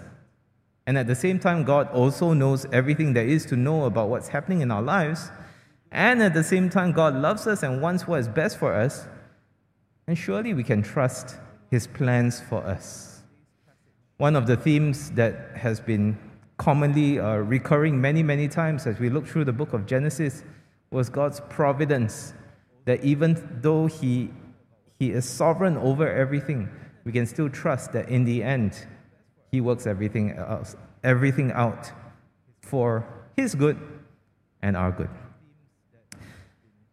and 0.86 0.98
at 0.98 1.08
the 1.08 1.16
same 1.16 1.40
time, 1.40 1.64
God 1.64 1.90
also 1.92 2.34
knows 2.34 2.66
everything 2.72 3.14
there 3.14 3.26
is 3.26 3.46
to 3.48 3.56
know 3.56 3.86
about 3.86 4.10
what's 4.10 4.28
happening 4.28 4.62
in 4.62 4.72
our 4.72 4.82
lives, 4.82 5.32
and 5.92 6.22
at 6.22 6.34
the 6.34 6.44
same 6.44 6.70
time, 6.70 6.92
God 6.92 7.16
loves 7.16 7.48
us 7.48 7.64
and 7.64 7.82
wants 7.82 8.08
what 8.08 8.20
is 8.20 8.28
best 8.28 8.58
for 8.58 8.74
us, 8.74 9.08
then 10.06 10.16
surely 10.16 10.54
we 10.54 10.64
can 10.64 10.82
trust 10.82 11.38
His 11.70 11.88
plans 11.88 12.40
for 12.40 12.64
us. 12.64 13.11
One 14.22 14.36
of 14.36 14.46
the 14.46 14.56
themes 14.56 15.10
that 15.14 15.58
has 15.58 15.80
been 15.80 16.16
commonly 16.58 17.18
uh, 17.18 17.38
recurring 17.38 18.00
many, 18.00 18.22
many 18.22 18.48
times 18.48 18.86
as 18.86 19.00
we 19.00 19.10
look 19.10 19.26
through 19.26 19.46
the 19.46 19.52
book 19.52 19.74
of 19.74 19.88
Genesis 19.88 20.44
was 20.92 21.10
God's 21.10 21.40
providence. 21.50 22.36
That 22.86 23.04
even 23.04 23.60
though 23.64 23.88
He, 23.88 24.30
he 25.00 25.10
is 25.10 25.28
sovereign 25.28 25.76
over 25.76 26.08
everything, 26.08 26.70
we 27.04 27.12
can 27.12 27.26
still 27.26 27.50
trust 27.50 27.94
that 27.94 28.10
in 28.10 28.24
the 28.24 28.44
end, 28.44 28.86
He 29.52 29.60
works 29.60 29.88
everything 29.88 30.34
else, 30.34 30.76
everything 31.04 31.52
out 31.54 31.92
for 32.62 33.04
His 33.36 33.56
good 33.56 33.80
and 34.62 34.78
our 34.78 34.92
good. 34.92 35.10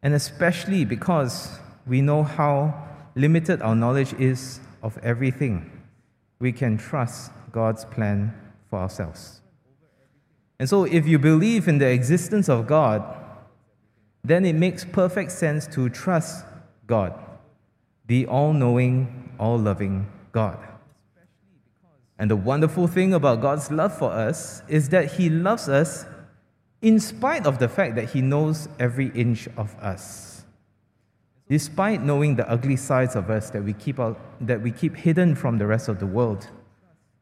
And 0.02 0.14
especially 0.14 0.87
because 0.87 1.58
we 1.87 2.00
know 2.00 2.23
how 2.23 2.88
limited 3.14 3.61
our 3.61 3.75
knowledge 3.75 4.14
is 4.14 4.61
of 4.82 4.97
everything 5.02 5.77
we 6.38 6.52
can 6.52 6.76
trust 6.76 7.33
God's 7.52 7.85
plan 7.85 8.35
for 8.71 8.78
ourselves. 8.78 9.40
And 10.59 10.68
so, 10.68 10.85
if 10.85 11.07
you 11.07 11.18
believe 11.18 11.68
in 11.68 11.78
the 11.78 11.88
existence 11.88 12.49
of 12.49 12.66
God, 12.66 13.02
then 14.25 14.45
it 14.45 14.54
makes 14.54 14.85
perfect 14.85 15.30
sense 15.33 15.66
to 15.68 15.88
trust 15.88 16.45
God, 16.87 17.14
the 18.07 18.26
all 18.26 18.52
knowing, 18.52 19.33
all 19.38 19.59
loving 19.59 20.11
God. 20.33 20.59
And 22.18 22.30
the 22.30 22.37
wonderful 22.37 22.88
thing 22.88 23.14
about 23.14 23.40
God's 23.40 23.71
love 23.71 23.97
for 23.97 24.11
us 24.11 24.62
is 24.68 24.88
that 24.88 25.12
He 25.12 25.30
loves 25.30 25.68
us 25.68 26.04
in 26.83 26.99
spite 26.99 27.47
of 27.47 27.59
the 27.59 27.68
fact 27.68 27.95
that 27.95 28.11
He 28.11 28.21
knows 28.21 28.68
every 28.78 29.09
inch 29.14 29.49
of 29.57 29.76
us. 29.76 30.38
Despite 31.49 32.02
knowing 32.02 32.37
the 32.37 32.49
ugly 32.49 32.76
sides 32.76 33.17
of 33.17 33.31
us 33.31 33.50
that 33.50 33.64
we 33.64 33.73
keep, 33.73 33.99
out, 33.99 34.21
that 34.47 34.61
we 34.61 34.71
keep 34.71 34.95
hidden 34.95 35.35
from 35.35 35.57
the 35.57 35.67
rest 35.67 35.88
of 35.88 35.99
the 35.99 36.07
world, 36.07 36.47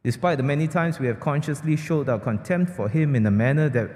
despite 0.03 0.37
the 0.37 0.43
many 0.43 0.67
times 0.67 0.99
we 0.99 1.07
have 1.07 1.21
consciously 1.21 1.77
showed 1.77 2.09
our 2.09 2.19
contempt 2.19 2.73
for 2.73 2.89
Him 2.89 3.15
in 3.15 3.23
the 3.23 3.31
manner 3.31 3.69
that, 3.69 3.91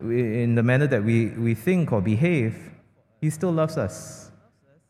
in 0.00 0.54
the 0.54 0.62
manner 0.62 0.86
that 0.86 1.04
we, 1.04 1.26
we 1.28 1.54
think 1.54 1.92
or 1.92 2.00
behave, 2.00 2.70
He 3.20 3.28
still 3.28 3.52
loves 3.52 3.76
us 3.76 4.30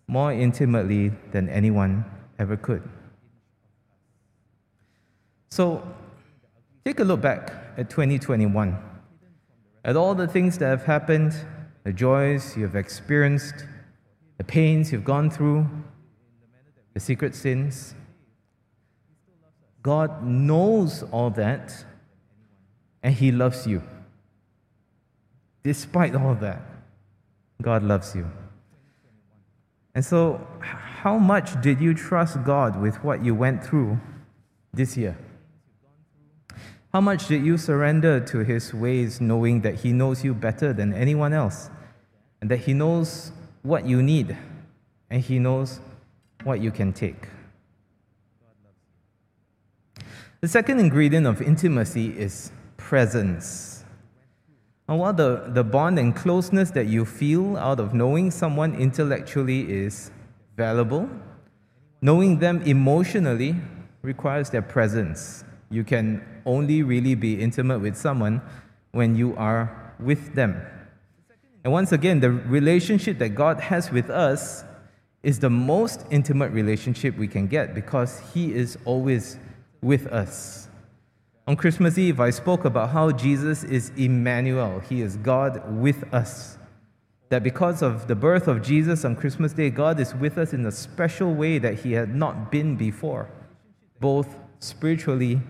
more 0.07 0.33
intimately 0.33 1.11
than 1.33 1.49
anyone 1.49 2.05
ever 2.39 2.57
could. 2.57 2.89
So, 5.51 5.83
take 6.85 7.01
a 7.01 7.05
look 7.05 7.21
back 7.21 7.53
at 7.77 7.91
2021, 7.91 8.79
at 9.85 9.97
all 9.97 10.15
the 10.15 10.29
things 10.29 10.57
that 10.59 10.67
have 10.67 10.85
happened, 10.85 11.35
the 11.83 11.93
joys 11.93 12.57
you 12.57 12.63
have 12.63 12.77
experienced 12.77 13.65
the 14.39 14.45
pains 14.45 14.93
you've 14.93 15.05
gone 15.05 15.29
through, 15.29 15.69
the 16.95 17.01
secret 17.01 17.35
sins. 17.35 17.95
God 19.83 20.25
knows 20.25 21.03
all 21.11 21.31
that, 21.31 21.85
and 23.03 23.15
He 23.15 23.31
loves 23.31 23.67
you. 23.67 23.83
Despite 25.63 26.15
all 26.15 26.35
that, 26.37 26.63
God 27.61 27.83
loves 27.83 28.15
you. 28.15 28.31
And 29.95 30.05
so, 30.05 30.47
how 30.61 31.19
much 31.19 31.61
did 31.61 31.81
you 31.81 31.93
trust 31.93 32.43
God 32.45 32.81
with 32.81 33.03
what 33.03 33.25
you 33.25 33.35
went 33.35 33.65
through 33.65 33.99
this 34.73 34.97
year? 34.97 35.19
How 36.93 37.01
much 37.01 37.27
did 37.27 37.45
you 37.45 37.59
surrender 37.59 38.21
to 38.21 38.39
His 38.39 38.73
ways, 38.73 39.21
knowing 39.21 39.63
that 39.63 39.77
He 39.77 39.93
knows 39.93 40.23
you 40.23 40.35
better 40.35 40.73
than 40.73 40.95
anyone 40.95 41.33
else, 41.33 41.71
and 42.41 42.51
that 42.51 42.59
He 42.59 42.75
knows 42.75 43.33
what 43.69 43.87
you 43.87 44.03
need, 44.03 44.37
and 45.11 45.23
He 45.23 45.39
knows 45.39 45.81
what 46.43 46.61
you 46.61 46.71
can 46.71 46.93
take. 46.93 47.29
The 50.41 50.49
second 50.49 50.81
ingredient 50.81 51.27
of 51.27 51.43
intimacy 51.43 52.19
is 52.19 52.51
presence. 52.77 53.85
And 54.89 54.99
while 54.99 55.13
the, 55.13 55.45
the 55.49 55.63
bond 55.63 55.99
and 55.99 56.17
closeness 56.17 56.71
that 56.71 56.87
you 56.87 57.05
feel 57.05 57.59
out 57.59 57.79
of 57.79 57.93
knowing 57.93 58.31
someone 58.31 58.75
intellectually 58.75 59.71
is 59.71 60.11
valuable, 60.57 61.11
knowing 62.01 62.39
them 62.39 62.63
emotionally 62.63 63.55
requires 64.01 64.49
their 64.49 64.63
presence. 64.63 65.45
You 65.71 65.85
can 65.85 66.25
only 66.47 66.83
really 66.83 67.15
be 67.15 67.39
intimate 67.39 67.81
with 67.81 67.97
someone 67.97 68.41
when 68.93 69.15
you 69.15 69.37
are 69.37 69.93
with 70.01 70.35
them. 70.35 70.63
And 71.69 71.73
once 71.75 71.93
again, 71.93 72.21
the 72.21 72.31
relationship 72.31 73.19
that 73.19 73.35
God 73.35 73.61
has 73.61 73.91
with 73.91 74.09
us 74.09 74.65
is 75.23 75.39
the 75.39 75.51
most 75.51 76.07
intimate 76.11 76.51
relationship 76.51 77.15
we 77.19 77.29
can 77.29 77.47
get 77.47 77.75
because 77.75 78.23
He 78.33 78.55
is 78.55 78.79
always 78.87 79.39
with 79.83 80.07
us. 80.07 80.69
On 81.47 81.57
Christmas 81.57 81.99
Eve, 81.99 82.21
I 82.21 82.31
spoke 82.31 82.65
about 82.65 82.89
how 82.89 83.11
Jesus 83.11 83.65
is 83.65 83.93
Emmanuel, 83.99 84.81
He 84.81 85.03
is 85.03 85.19
God 85.19 85.61
with 85.71 86.05
us. 86.15 86.57
That 87.29 87.43
because 87.43 87.83
of 87.83 88.09
the 88.09 88.17
birth 88.17 88.49
of 88.49 88.63
Jesus 88.63 89.05
on 89.05 89.15
Christmas 89.15 89.53
Day, 89.53 89.69
God 89.69 90.01
is 90.01 90.15
with 90.15 90.39
us 90.39 90.55
in 90.55 90.65
a 90.65 90.73
special 90.73 91.35
way 91.35 91.59
that 91.59 91.81
He 91.81 91.93
had 91.93 92.15
not 92.15 92.51
been 92.51 92.77
before, 92.77 93.29
both 94.01 94.37
spiritually 94.59 95.43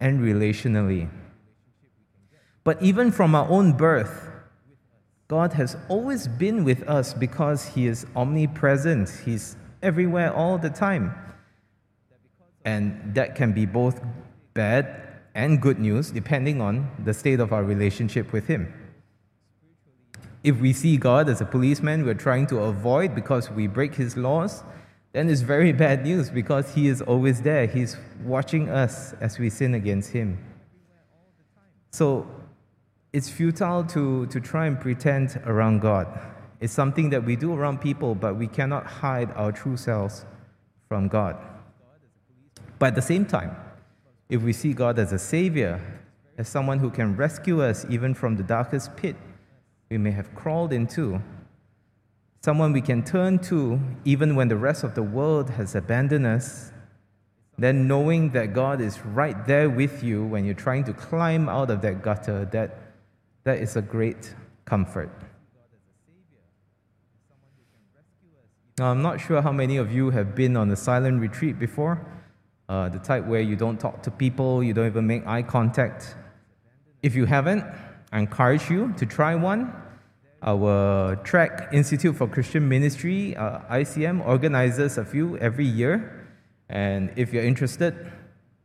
and 0.00 0.20
relationally. 0.20 1.08
But 2.62 2.82
even 2.82 3.10
from 3.10 3.34
our 3.34 3.48
own 3.48 3.72
birth, 3.72 4.31
God 5.32 5.54
has 5.54 5.78
always 5.88 6.28
been 6.28 6.62
with 6.62 6.86
us 6.86 7.14
because 7.14 7.64
He 7.64 7.86
is 7.86 8.04
omnipresent. 8.14 9.08
He's 9.24 9.56
everywhere 9.82 10.30
all 10.30 10.58
the 10.58 10.68
time. 10.68 11.14
And 12.66 13.14
that 13.14 13.34
can 13.34 13.54
be 13.54 13.64
both 13.64 14.02
bad 14.52 14.84
and 15.34 15.58
good 15.58 15.78
news 15.78 16.10
depending 16.10 16.60
on 16.60 16.90
the 17.02 17.14
state 17.14 17.40
of 17.40 17.50
our 17.50 17.64
relationship 17.64 18.30
with 18.30 18.46
Him. 18.46 18.74
If 20.44 20.60
we 20.60 20.74
see 20.74 20.98
God 20.98 21.30
as 21.30 21.40
a 21.40 21.46
policeman 21.46 22.04
we're 22.04 22.22
trying 22.28 22.46
to 22.48 22.58
avoid 22.58 23.14
because 23.14 23.50
we 23.50 23.66
break 23.66 23.94
His 23.94 24.18
laws, 24.18 24.62
then 25.12 25.30
it's 25.30 25.40
very 25.40 25.72
bad 25.72 26.04
news 26.04 26.28
because 26.28 26.74
He 26.74 26.88
is 26.88 27.00
always 27.00 27.40
there. 27.40 27.66
He's 27.66 27.96
watching 28.22 28.68
us 28.68 29.14
as 29.14 29.38
we 29.38 29.48
sin 29.48 29.72
against 29.72 30.10
Him. 30.10 30.36
So 31.90 32.26
it's 33.12 33.28
futile 33.28 33.84
to, 33.84 34.26
to 34.26 34.40
try 34.40 34.66
and 34.66 34.80
pretend 34.80 35.40
around 35.44 35.80
God. 35.80 36.06
It's 36.60 36.72
something 36.72 37.10
that 37.10 37.24
we 37.24 37.36
do 37.36 37.54
around 37.54 37.80
people, 37.80 38.14
but 38.14 38.36
we 38.36 38.46
cannot 38.46 38.86
hide 38.86 39.30
our 39.32 39.52
true 39.52 39.76
selves 39.76 40.24
from 40.88 41.08
God. 41.08 41.36
But 42.78 42.86
at 42.86 42.94
the 42.94 43.02
same 43.02 43.26
time, 43.26 43.54
if 44.28 44.42
we 44.42 44.52
see 44.52 44.72
God 44.72 44.98
as 44.98 45.12
a 45.12 45.18
Savior, 45.18 45.80
as 46.38 46.48
someone 46.48 46.78
who 46.78 46.90
can 46.90 47.14
rescue 47.16 47.62
us 47.62 47.84
even 47.90 48.14
from 48.14 48.36
the 48.36 48.42
darkest 48.42 48.96
pit 48.96 49.16
we 49.90 49.98
may 49.98 50.10
have 50.10 50.34
crawled 50.34 50.72
into, 50.72 51.20
someone 52.40 52.72
we 52.72 52.80
can 52.80 53.04
turn 53.04 53.38
to 53.40 53.78
even 54.04 54.34
when 54.34 54.48
the 54.48 54.56
rest 54.56 54.84
of 54.84 54.94
the 54.94 55.02
world 55.02 55.50
has 55.50 55.74
abandoned 55.74 56.26
us, 56.26 56.72
then 57.58 57.86
knowing 57.86 58.30
that 58.30 58.54
God 58.54 58.80
is 58.80 59.04
right 59.04 59.46
there 59.46 59.68
with 59.68 60.02
you 60.02 60.24
when 60.24 60.44
you're 60.46 60.54
trying 60.54 60.84
to 60.84 60.94
climb 60.94 61.48
out 61.48 61.70
of 61.70 61.82
that 61.82 62.02
gutter, 62.02 62.46
that 62.46 62.91
that 63.44 63.58
is 63.58 63.76
a 63.76 63.82
great 63.82 64.34
comfort. 64.64 65.10
Now, 68.78 68.90
I'm 68.90 69.02
not 69.02 69.20
sure 69.20 69.42
how 69.42 69.52
many 69.52 69.76
of 69.76 69.92
you 69.92 70.10
have 70.10 70.34
been 70.34 70.56
on 70.56 70.70
a 70.70 70.76
silent 70.76 71.20
retreat 71.20 71.58
before, 71.58 72.04
uh, 72.68 72.88
the 72.88 72.98
type 72.98 73.26
where 73.26 73.40
you 73.40 73.54
don't 73.54 73.78
talk 73.78 74.02
to 74.04 74.10
people, 74.10 74.62
you 74.62 74.72
don't 74.72 74.86
even 74.86 75.06
make 75.06 75.26
eye 75.26 75.42
contact. 75.42 76.16
If 77.02 77.14
you 77.14 77.26
haven't, 77.26 77.64
I 78.12 78.20
encourage 78.20 78.70
you 78.70 78.94
to 78.96 79.06
try 79.06 79.34
one. 79.34 79.72
Our 80.42 81.16
TRAC 81.16 81.72
Institute 81.72 82.16
for 82.16 82.26
Christian 82.26 82.68
Ministry, 82.68 83.36
uh, 83.36 83.60
ICM, 83.70 84.26
organizes 84.26 84.98
a 84.98 85.04
few 85.04 85.36
every 85.38 85.66
year. 85.66 86.26
And 86.68 87.12
if 87.16 87.32
you're 87.32 87.44
interested, 87.44 88.10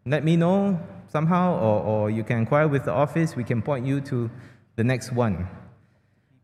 let 0.05 0.23
me 0.23 0.37
know 0.37 0.79
somehow, 1.09 1.59
or, 1.59 1.83
or 1.83 2.09
you 2.09 2.23
can 2.23 2.39
inquire 2.39 2.67
with 2.67 2.85
the 2.85 2.93
office. 2.93 3.35
We 3.35 3.43
can 3.43 3.61
point 3.61 3.85
you 3.85 4.01
to 4.01 4.31
the 4.77 4.83
next 4.83 5.11
one. 5.11 5.47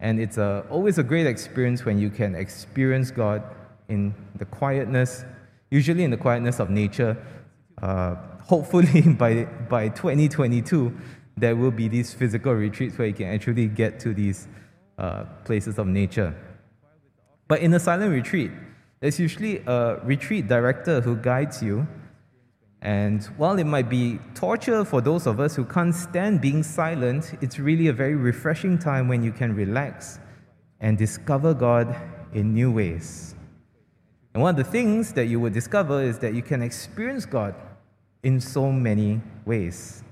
And 0.02 0.20
it's 0.20 0.38
a, 0.38 0.66
always 0.70 0.98
a 0.98 1.04
great 1.04 1.26
experience 1.26 1.86
when 1.86 1.98
you 1.98 2.10
can 2.10 2.36
experience 2.36 3.10
God 3.10 3.42
in 3.88 4.14
the 4.36 4.46
quietness, 4.46 5.24
usually 5.72 6.04
in 6.04 6.12
the 6.12 6.18
quietness 6.18 6.60
of 6.60 6.70
nature. 6.70 7.16
Uh, 7.82 8.16
hopefully, 8.42 9.02
by, 9.18 9.46
by 9.70 9.88
2022, 9.88 10.94
there 11.38 11.56
will 11.56 11.72
be 11.72 11.88
these 11.88 12.14
physical 12.14 12.54
retreats 12.54 12.98
where 12.98 13.08
you 13.08 13.14
can 13.14 13.28
actually 13.28 13.68
get 13.68 14.00
to 14.02 14.14
these 14.14 14.48
uh, 14.98 15.24
places 15.46 15.78
of 15.78 15.88
nature. 15.88 16.36
But 17.48 17.62
in 17.62 17.74
a 17.74 17.80
silent 17.80 18.12
retreat, 18.12 18.52
there's 19.00 19.20
usually 19.20 19.64
a 19.66 20.00
retreat 20.04 20.48
director 20.48 21.02
who 21.02 21.16
guides 21.16 21.62
you 21.62 21.88
and 22.84 23.24
while 23.38 23.58
it 23.60 23.64
might 23.64 23.90
be 23.90 24.20
torture 24.36 24.84
for 24.84 25.00
those 25.00 25.26
of 25.26 25.40
us 25.40 25.56
who 25.56 25.64
can't 25.64 25.96
stand 25.96 26.42
being 26.42 26.64
silent, 26.64 27.34
it's 27.40 27.58
really 27.58 27.88
a 27.88 27.94
very 27.94 28.16
refreshing 28.16 28.78
time 28.78 29.08
when 29.08 29.24
you 29.24 29.32
can 29.32 29.56
relax 29.56 30.20
and 30.82 30.98
discover 30.98 31.54
God 31.54 31.96
in 32.34 32.54
new 32.54 32.70
ways. 32.70 33.36
And 34.34 34.44
one 34.44 34.50
of 34.50 34.58
the 34.58 34.70
things 34.70 35.14
that 35.14 35.28
you 35.28 35.40
will 35.40 35.50
discover 35.50 36.04
is 36.04 36.20
that 36.20 36.34
you 36.34 36.42
can 36.42 36.62
experience 36.62 37.26
God 37.26 37.56
in 38.22 38.42
so 38.42 38.70
many 38.70 39.22
ways. 39.46 40.04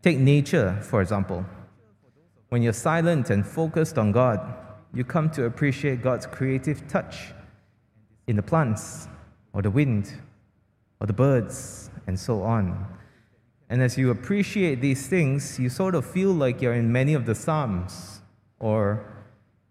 Take 0.00 0.18
nature, 0.18 0.78
for 0.82 1.02
example. 1.02 1.44
When 2.50 2.62
you're 2.62 2.72
silent 2.72 3.30
and 3.30 3.44
focused 3.44 3.98
on 3.98 4.12
God, 4.12 4.38
you 4.94 5.02
come 5.02 5.28
to 5.30 5.46
appreciate 5.46 6.02
God's 6.02 6.26
creative 6.26 6.86
touch 6.86 7.32
in 8.28 8.36
the 8.36 8.42
plants, 8.42 9.08
or 9.52 9.62
the 9.62 9.70
wind, 9.70 10.12
or 11.00 11.06
the 11.06 11.12
birds, 11.12 11.90
and 12.06 12.18
so 12.18 12.42
on. 12.42 12.86
And 13.70 13.82
as 13.82 13.98
you 13.98 14.10
appreciate 14.10 14.80
these 14.80 15.08
things, 15.08 15.58
you 15.58 15.68
sort 15.68 15.94
of 15.94 16.06
feel 16.06 16.30
like 16.30 16.62
you're 16.62 16.74
in 16.74 16.92
many 16.92 17.14
of 17.14 17.26
the 17.26 17.34
Psalms 17.34 18.20
or 18.60 19.04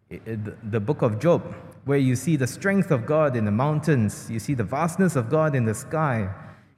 the 0.10 0.80
book 0.80 1.02
of 1.02 1.20
Job, 1.20 1.54
where 1.86 1.98
you 1.98 2.16
see 2.16 2.36
the 2.36 2.48
strength 2.48 2.92
of 2.92 3.06
God 3.06 3.36
in 3.36 3.46
the 3.46 3.52
mountains, 3.52 4.30
you 4.30 4.40
see 4.40 4.54
the 4.54 4.64
vastness 4.64 5.16
of 5.16 5.30
God 5.30 5.56
in 5.56 5.66
the 5.66 5.74
sky, 5.74 6.30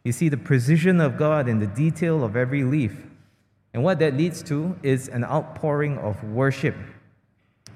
you 0.03 0.11
see 0.11 0.29
the 0.29 0.37
precision 0.37 0.99
of 0.99 1.17
God 1.17 1.47
in 1.47 1.59
the 1.59 1.67
detail 1.67 2.23
of 2.23 2.35
every 2.35 2.63
leaf. 2.63 3.05
And 3.73 3.83
what 3.83 3.99
that 3.99 4.15
leads 4.15 4.41
to 4.43 4.77
is 4.81 5.07
an 5.09 5.23
outpouring 5.23 5.97
of 5.99 6.23
worship. 6.23 6.75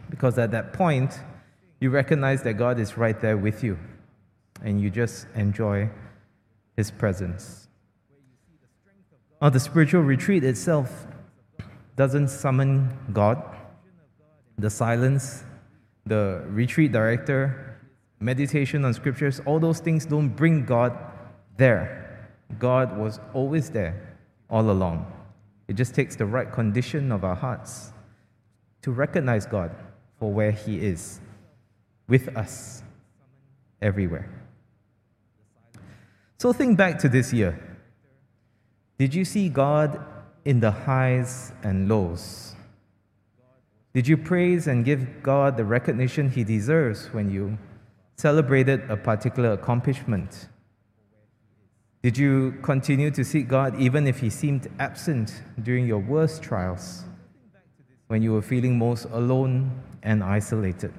Because 0.09 0.37
at 0.37 0.51
that 0.51 0.73
point, 0.73 1.19
you 1.79 1.89
recognize 1.89 2.41
that 2.43 2.53
God 2.53 2.79
is 2.79 2.97
right 2.97 3.19
there 3.19 3.37
with 3.37 3.63
you 3.63 3.77
and 4.61 4.79
you 4.81 4.89
just 4.89 5.27
enjoy 5.35 5.89
His 6.77 6.91
presence. 6.91 7.67
Now, 9.41 9.49
the 9.49 9.59
spiritual 9.59 10.01
retreat 10.01 10.43
itself 10.43 11.07
doesn't 11.95 12.29
summon 12.29 12.97
God. 13.11 13.43
The 14.57 14.69
silence, 14.69 15.43
the 16.05 16.43
retreat 16.47 16.91
director, 16.91 17.77
meditation 18.19 18.85
on 18.85 18.93
scriptures, 18.93 19.41
all 19.45 19.59
those 19.59 19.79
things 19.79 20.05
don't 20.05 20.29
bring 20.29 20.65
God 20.65 20.97
there. 21.57 22.29
God 22.59 22.97
was 22.97 23.19
always 23.33 23.69
there 23.69 24.15
all 24.49 24.69
along. 24.69 25.11
It 25.67 25.73
just 25.73 25.93
takes 25.95 26.15
the 26.15 26.25
right 26.25 26.51
condition 26.51 27.11
of 27.11 27.23
our 27.23 27.35
hearts 27.35 27.91
to 28.83 28.91
recognize 28.91 29.45
God 29.45 29.71
for 30.19 30.31
where 30.31 30.51
He 30.51 30.77
is 30.77 31.19
with 32.07 32.35
us 32.37 32.83
everywhere. 33.81 34.29
So 36.43 36.51
think 36.51 36.77
back 36.77 36.99
to 36.99 37.07
this 37.07 37.31
year. 37.31 37.57
Did 38.99 39.15
you 39.15 39.23
see 39.23 39.47
God 39.47 40.03
in 40.43 40.59
the 40.59 40.71
highs 40.71 41.53
and 41.63 41.87
lows? 41.87 42.53
Did 43.93 44.09
you 44.09 44.17
praise 44.17 44.67
and 44.67 44.83
give 44.83 45.23
God 45.23 45.55
the 45.55 45.63
recognition 45.63 46.29
He 46.29 46.43
deserves 46.43 47.05
when 47.13 47.31
you 47.31 47.57
celebrated 48.17 48.81
a 48.91 48.97
particular 48.97 49.53
accomplishment? 49.53 50.49
Did 52.01 52.17
you 52.17 52.57
continue 52.61 53.09
to 53.11 53.23
seek 53.23 53.47
God 53.47 53.79
even 53.79 54.05
if 54.05 54.19
He 54.19 54.29
seemed 54.29 54.67
absent 54.79 55.43
during 55.61 55.87
your 55.87 55.99
worst 55.99 56.43
trials, 56.43 57.05
when 58.07 58.21
you 58.21 58.33
were 58.33 58.41
feeling 58.41 58.77
most 58.77 59.05
alone 59.13 59.81
and 60.03 60.21
isolated? 60.21 60.93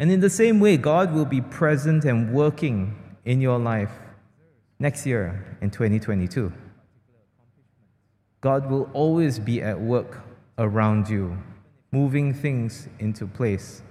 And 0.00 0.10
in 0.10 0.18
the 0.18 0.28
same 0.28 0.58
way, 0.58 0.76
God 0.76 1.14
will 1.14 1.24
be 1.24 1.40
present 1.40 2.04
and 2.04 2.32
working 2.34 2.96
in 3.24 3.40
your 3.40 3.58
life 3.58 3.90
next 4.78 5.06
year 5.06 5.56
in 5.60 5.70
2022. 5.70 6.52
God 8.40 8.70
will 8.70 8.88
always 8.92 9.38
be 9.38 9.62
at 9.62 9.80
work 9.80 10.20
around 10.58 11.08
you, 11.08 11.36
moving 11.92 12.32
things 12.32 12.88
into 12.98 13.26
place. 13.26 13.82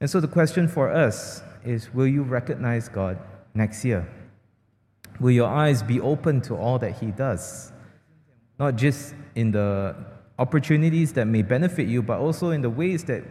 And 0.00 0.10
so 0.10 0.20
the 0.20 0.28
question 0.28 0.68
for 0.68 0.90
us 0.90 1.42
is 1.64 1.92
will 1.94 2.06
you 2.06 2.22
recognize 2.22 2.88
God 2.88 3.18
next 3.54 3.84
year? 3.84 4.08
Will 5.20 5.30
your 5.30 5.48
eyes 5.48 5.82
be 5.82 6.00
open 6.00 6.40
to 6.42 6.54
all 6.54 6.78
that 6.80 6.98
He 6.98 7.06
does? 7.06 7.72
Not 8.58 8.76
just 8.76 9.14
in 9.34 9.52
the 9.52 9.96
opportunities 10.38 11.12
that 11.14 11.26
may 11.26 11.42
benefit 11.42 11.88
you, 11.88 12.02
but 12.02 12.18
also 12.18 12.50
in 12.50 12.62
the 12.62 12.70
ways 12.70 13.04
that 13.04 13.24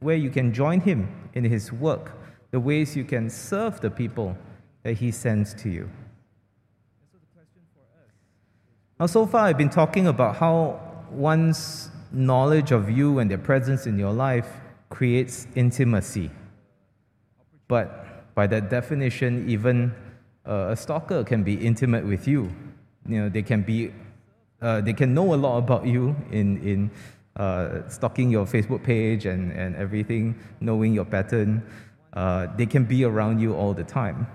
where 0.00 0.16
you 0.16 0.30
can 0.30 0.52
join 0.52 0.80
Him 0.80 1.30
in 1.34 1.44
His 1.44 1.72
work 1.72 2.12
the 2.50 2.60
ways 2.60 2.96
you 2.96 3.04
can 3.04 3.30
serve 3.30 3.80
the 3.80 3.90
people 3.90 4.36
that 4.82 4.94
He 4.94 5.10
sends 5.10 5.54
to 5.54 5.68
you. 5.68 5.90
Now, 8.98 9.06
so 9.06 9.26
far, 9.26 9.46
I've 9.46 9.56
been 9.56 9.70
talking 9.70 10.08
about 10.08 10.36
how 10.36 10.78
one's 11.10 11.90
knowledge 12.12 12.70
of 12.70 12.90
you 12.90 13.18
and 13.18 13.30
their 13.30 13.38
presence 13.38 13.86
in 13.86 13.98
your 13.98 14.12
life 14.12 14.48
creates 14.90 15.46
intimacy. 15.54 16.30
But 17.66 18.34
by 18.34 18.46
that 18.48 18.68
definition, 18.68 19.48
even 19.48 19.94
uh, 20.46 20.68
a 20.70 20.76
stalker 20.76 21.24
can 21.24 21.42
be 21.42 21.54
intimate 21.54 22.04
with 22.04 22.28
you. 22.28 22.52
You 23.08 23.22
know, 23.22 23.28
they 23.28 23.42
can 23.42 23.62
be, 23.62 23.92
uh, 24.60 24.80
they 24.82 24.92
can 24.92 25.14
know 25.14 25.34
a 25.34 25.36
lot 25.36 25.58
about 25.58 25.86
you 25.86 26.14
in 26.30 26.58
in 26.62 26.90
uh, 27.36 27.88
stalking 27.88 28.30
your 28.30 28.44
Facebook 28.44 28.82
page 28.82 29.24
and 29.24 29.52
and 29.52 29.76
everything, 29.76 30.38
knowing 30.60 30.92
your 30.92 31.06
pattern. 31.06 31.62
Uh, 32.12 32.48
they 32.56 32.66
can 32.66 32.84
be 32.84 33.04
around 33.04 33.40
you 33.40 33.54
all 33.54 33.72
the 33.72 33.84
time. 33.84 34.26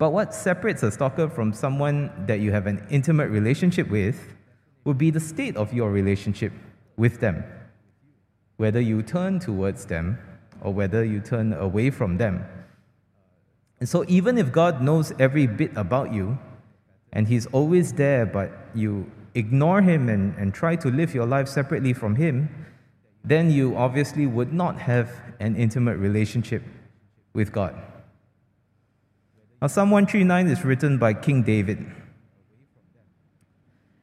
But 0.00 0.14
what 0.14 0.32
separates 0.32 0.82
a 0.82 0.90
stalker 0.90 1.28
from 1.28 1.52
someone 1.52 2.10
that 2.26 2.40
you 2.40 2.52
have 2.52 2.66
an 2.66 2.86
intimate 2.88 3.28
relationship 3.28 3.90
with 3.90 4.34
would 4.84 4.96
be 4.96 5.10
the 5.10 5.20
state 5.20 5.58
of 5.58 5.74
your 5.74 5.90
relationship 5.90 6.54
with 6.96 7.20
them. 7.20 7.44
Whether 8.56 8.80
you 8.80 9.02
turn 9.02 9.40
towards 9.40 9.84
them 9.84 10.18
or 10.62 10.72
whether 10.72 11.04
you 11.04 11.20
turn 11.20 11.52
away 11.52 11.90
from 11.90 12.16
them. 12.16 12.46
And 13.78 13.86
so, 13.86 14.06
even 14.08 14.38
if 14.38 14.50
God 14.50 14.80
knows 14.80 15.12
every 15.18 15.46
bit 15.46 15.72
about 15.76 16.14
you 16.14 16.38
and 17.12 17.28
He's 17.28 17.44
always 17.48 17.92
there, 17.92 18.24
but 18.24 18.50
you 18.74 19.04
ignore 19.34 19.82
Him 19.82 20.08
and, 20.08 20.34
and 20.38 20.54
try 20.54 20.76
to 20.76 20.88
live 20.88 21.14
your 21.14 21.26
life 21.26 21.46
separately 21.46 21.92
from 21.92 22.16
Him, 22.16 22.48
then 23.22 23.50
you 23.50 23.76
obviously 23.76 24.24
would 24.24 24.54
not 24.54 24.78
have 24.78 25.12
an 25.40 25.56
intimate 25.56 25.98
relationship 25.98 26.62
with 27.34 27.52
God. 27.52 27.74
Now, 29.60 29.66
Psalm 29.66 29.90
139 29.90 30.46
is 30.46 30.64
written 30.64 30.96
by 30.96 31.12
King 31.12 31.42
David. 31.42 31.84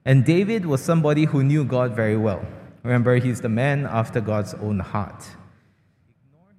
And 0.05 0.23
David 0.23 0.67
was 0.67 0.83
somebody 0.83 1.25
who 1.25 1.43
knew 1.43 1.65
God 1.65 1.95
very 1.95 2.15
well. 2.15 2.45
Remember, 2.83 3.15
he's 3.15 3.41
the 3.41 3.49
man 3.49 3.87
after 3.87 4.21
God's 4.21 4.53
own 4.53 4.79
heart. 4.79 5.25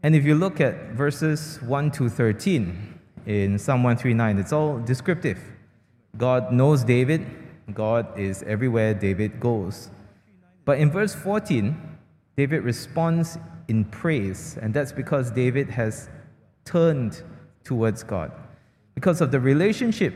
And 0.02 0.16
if 0.16 0.24
you 0.24 0.34
look 0.34 0.60
at 0.60 0.90
verses 0.94 1.60
1 1.62 1.92
to 1.92 2.08
13 2.08 2.98
in 3.26 3.58
Psalm 3.58 3.84
139, 3.84 4.38
it's 4.38 4.52
all 4.52 4.78
descriptive. 4.78 5.38
God 6.16 6.50
knows 6.50 6.82
David, 6.82 7.24
God 7.72 8.18
is 8.18 8.42
everywhere 8.42 8.94
David 8.94 9.38
goes. 9.38 9.90
But 10.64 10.80
in 10.80 10.90
verse 10.90 11.14
14, 11.14 11.76
David 12.36 12.64
responds 12.64 13.38
in 13.68 13.84
praise, 13.84 14.58
and 14.60 14.74
that's 14.74 14.90
because 14.90 15.30
David 15.30 15.70
has 15.70 16.08
turned 16.64 17.22
towards 17.62 18.02
God. 18.02 18.32
Because 18.98 19.20
of 19.20 19.30
the 19.30 19.38
relationship 19.38 20.12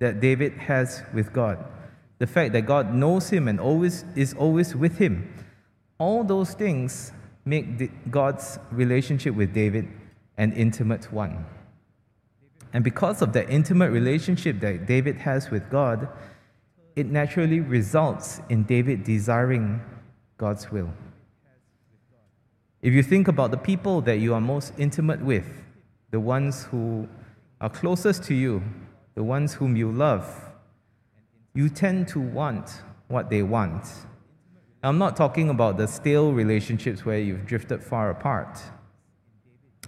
that 0.00 0.18
David 0.18 0.52
has 0.54 1.04
with 1.14 1.32
God, 1.32 1.64
the 2.18 2.26
fact 2.26 2.54
that 2.54 2.62
God 2.62 2.92
knows 2.92 3.30
him 3.30 3.46
and 3.46 3.60
always 3.60 4.04
is 4.16 4.34
always 4.34 4.74
with 4.74 4.98
him, 4.98 5.32
all 5.98 6.24
those 6.24 6.52
things 6.52 7.12
make 7.44 8.10
God's 8.10 8.58
relationship 8.72 9.32
with 9.36 9.54
David 9.54 9.86
an 10.38 10.52
intimate 10.54 11.12
one. 11.12 11.46
And 12.72 12.82
because 12.82 13.22
of 13.22 13.32
that 13.34 13.48
intimate 13.48 13.92
relationship 13.92 14.58
that 14.58 14.86
David 14.86 15.18
has 15.18 15.52
with 15.52 15.70
God, 15.70 16.08
it 16.96 17.06
naturally 17.06 17.60
results 17.60 18.40
in 18.48 18.64
David 18.64 19.04
desiring 19.04 19.80
God's 20.36 20.68
will. 20.72 20.92
If 22.82 22.92
you 22.92 23.04
think 23.04 23.28
about 23.28 23.52
the 23.52 23.56
people 23.70 24.00
that 24.00 24.18
you 24.18 24.34
are 24.34 24.40
most 24.40 24.72
intimate 24.78 25.20
with, 25.20 25.46
the 26.10 26.18
ones 26.18 26.64
who 26.64 27.08
are 27.60 27.70
closest 27.70 28.22
to 28.24 28.34
you, 28.34 28.62
the 29.14 29.22
ones 29.22 29.54
whom 29.54 29.76
you 29.76 29.90
love, 29.90 30.50
you 31.54 31.68
tend 31.68 32.08
to 32.08 32.20
want 32.20 32.82
what 33.08 33.30
they 33.30 33.42
want. 33.42 33.86
I'm 34.82 34.98
not 34.98 35.16
talking 35.16 35.48
about 35.48 35.78
the 35.78 35.88
stale 35.88 36.32
relationships 36.32 37.04
where 37.04 37.18
you've 37.18 37.46
drifted 37.46 37.82
far 37.82 38.10
apart. 38.10 38.60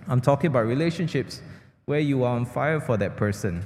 I'm 0.07 0.21
talking 0.21 0.49
about 0.49 0.67
relationships 0.67 1.43
where 1.85 2.01
you 2.01 2.25
are 2.25 2.35
on 2.35 2.47
fire 2.47 2.81
for 2.81 2.97
that 2.97 3.17
person. 3.17 3.65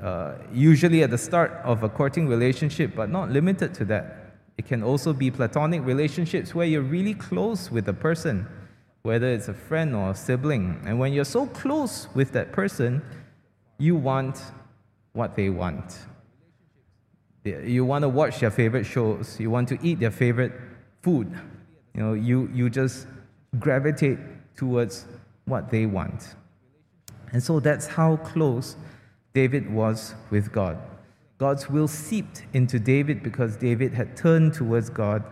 Uh, 0.00 0.34
usually 0.52 1.02
at 1.02 1.10
the 1.10 1.18
start 1.18 1.52
of 1.64 1.82
a 1.82 1.88
courting 1.88 2.28
relationship, 2.28 2.94
but 2.94 3.10
not 3.10 3.30
limited 3.30 3.74
to 3.74 3.84
that. 3.86 4.36
It 4.56 4.66
can 4.66 4.82
also 4.82 5.12
be 5.12 5.30
platonic 5.30 5.84
relationships 5.84 6.54
where 6.54 6.66
you're 6.66 6.82
really 6.82 7.14
close 7.14 7.70
with 7.70 7.88
a 7.88 7.92
person, 7.92 8.46
whether 9.04 9.28
it's 9.28 9.48
a 9.48 9.54
friend 9.54 9.94
or 9.94 10.10
a 10.10 10.14
sibling. 10.14 10.80
And 10.86 10.98
when 10.98 11.12
you're 11.12 11.26
so 11.26 11.46
close 11.46 12.08
with 12.14 12.32
that 12.32 12.52
person, 12.52 13.02
you 13.76 13.96
want 13.96 14.40
what 15.12 15.36
they 15.36 15.50
want. 15.50 15.98
You 17.44 17.84
want 17.84 18.02
to 18.02 18.08
watch 18.08 18.40
their 18.40 18.50
favorite 18.50 18.84
shows. 18.84 19.38
You 19.38 19.50
want 19.50 19.68
to 19.68 19.78
eat 19.82 20.00
their 20.00 20.10
favorite 20.10 20.52
food. 21.02 21.30
You 21.94 22.02
know, 22.02 22.12
you, 22.14 22.50
you 22.54 22.70
just 22.70 23.06
gravitate 23.58 24.18
towards 24.56 25.04
what 25.44 25.70
they 25.70 25.84
want. 25.84 26.34
And 27.32 27.42
so 27.42 27.60
that's 27.60 27.86
how 27.86 28.16
close 28.16 28.74
David 29.34 29.70
was 29.70 30.14
with 30.30 30.50
God. 30.50 30.78
God's 31.36 31.68
will 31.68 31.88
seeped 31.88 32.44
into 32.54 32.78
David 32.78 33.22
because 33.22 33.56
David 33.56 33.92
had 33.92 34.16
turned 34.16 34.54
towards 34.54 34.88
God, 34.88 35.22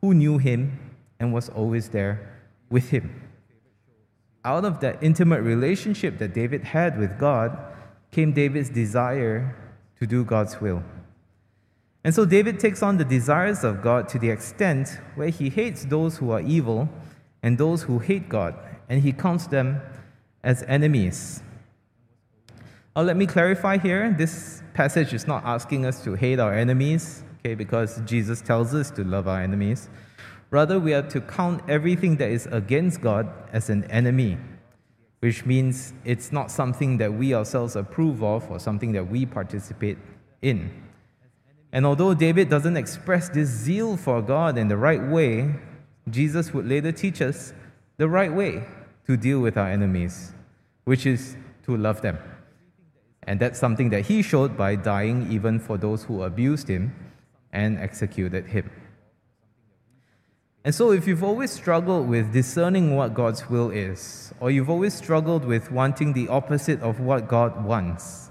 who 0.00 0.14
knew 0.14 0.38
him 0.38 0.78
and 1.18 1.34
was 1.34 1.50
always 1.50 1.90
there 1.90 2.29
with 2.70 2.90
him. 2.90 3.22
Out 4.44 4.64
of 4.64 4.80
that 4.80 5.02
intimate 5.02 5.42
relationship 5.42 6.18
that 6.18 6.32
David 6.32 6.64
had 6.64 6.98
with 6.98 7.18
God 7.18 7.58
came 8.10 8.32
David's 8.32 8.70
desire 8.70 9.54
to 9.98 10.06
do 10.06 10.24
God's 10.24 10.60
will. 10.60 10.82
And 12.02 12.14
so 12.14 12.24
David 12.24 12.58
takes 12.58 12.82
on 12.82 12.96
the 12.96 13.04
desires 13.04 13.62
of 13.62 13.82
God 13.82 14.08
to 14.08 14.18
the 14.18 14.30
extent 14.30 14.98
where 15.14 15.28
he 15.28 15.50
hates 15.50 15.84
those 15.84 16.16
who 16.16 16.30
are 16.30 16.40
evil 16.40 16.88
and 17.42 17.58
those 17.58 17.82
who 17.82 17.98
hate 17.98 18.28
God, 18.28 18.54
and 18.88 19.02
he 19.02 19.12
counts 19.12 19.46
them 19.46 19.80
as 20.42 20.62
enemies. 20.64 21.42
Now, 22.96 23.02
let 23.02 23.16
me 23.16 23.26
clarify 23.26 23.78
here 23.78 24.14
this 24.16 24.62
passage 24.74 25.12
is 25.12 25.26
not 25.26 25.44
asking 25.44 25.86
us 25.86 26.02
to 26.04 26.14
hate 26.14 26.38
our 26.38 26.52
enemies, 26.52 27.22
okay, 27.38 27.54
because 27.54 28.00
Jesus 28.04 28.40
tells 28.40 28.74
us 28.74 28.90
to 28.92 29.04
love 29.04 29.28
our 29.28 29.40
enemies. 29.40 29.88
Rather, 30.50 30.80
we 30.80 30.92
are 30.92 31.02
to 31.02 31.20
count 31.20 31.62
everything 31.68 32.16
that 32.16 32.30
is 32.30 32.46
against 32.46 33.00
God 33.00 33.28
as 33.52 33.70
an 33.70 33.84
enemy, 33.84 34.36
which 35.20 35.46
means 35.46 35.92
it's 36.04 36.32
not 36.32 36.50
something 36.50 36.98
that 36.98 37.12
we 37.12 37.34
ourselves 37.34 37.76
approve 37.76 38.22
of 38.22 38.50
or 38.50 38.58
something 38.58 38.92
that 38.92 39.08
we 39.08 39.24
participate 39.24 39.96
in. 40.42 40.70
And 41.72 41.86
although 41.86 42.14
David 42.14 42.48
doesn't 42.48 42.76
express 42.76 43.28
this 43.28 43.48
zeal 43.48 43.96
for 43.96 44.20
God 44.20 44.58
in 44.58 44.66
the 44.66 44.76
right 44.76 45.02
way, 45.02 45.54
Jesus 46.08 46.52
would 46.52 46.66
later 46.66 46.90
teach 46.90 47.22
us 47.22 47.52
the 47.96 48.08
right 48.08 48.32
way 48.32 48.64
to 49.06 49.16
deal 49.16 49.40
with 49.40 49.56
our 49.56 49.68
enemies, 49.68 50.32
which 50.84 51.06
is 51.06 51.36
to 51.64 51.76
love 51.76 52.00
them. 52.00 52.18
And 53.24 53.38
that's 53.38 53.58
something 53.58 53.90
that 53.90 54.06
he 54.06 54.22
showed 54.22 54.56
by 54.56 54.74
dying 54.74 55.30
even 55.30 55.60
for 55.60 55.78
those 55.78 56.02
who 56.04 56.24
abused 56.24 56.66
him 56.66 56.92
and 57.52 57.78
executed 57.78 58.46
him. 58.46 58.68
And 60.62 60.74
so, 60.74 60.92
if 60.92 61.06
you've 61.06 61.24
always 61.24 61.50
struggled 61.50 62.06
with 62.06 62.32
discerning 62.32 62.94
what 62.94 63.14
God's 63.14 63.48
will 63.48 63.70
is, 63.70 64.34
or 64.40 64.50
you've 64.50 64.68
always 64.68 64.92
struggled 64.92 65.44
with 65.44 65.72
wanting 65.72 66.12
the 66.12 66.28
opposite 66.28 66.80
of 66.82 67.00
what 67.00 67.28
God 67.28 67.64
wants, 67.64 68.30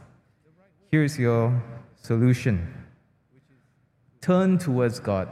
here's 0.92 1.18
your 1.18 1.62
solution 1.96 2.80
Turn 4.22 4.58
towards 4.58 5.00
God. 5.00 5.28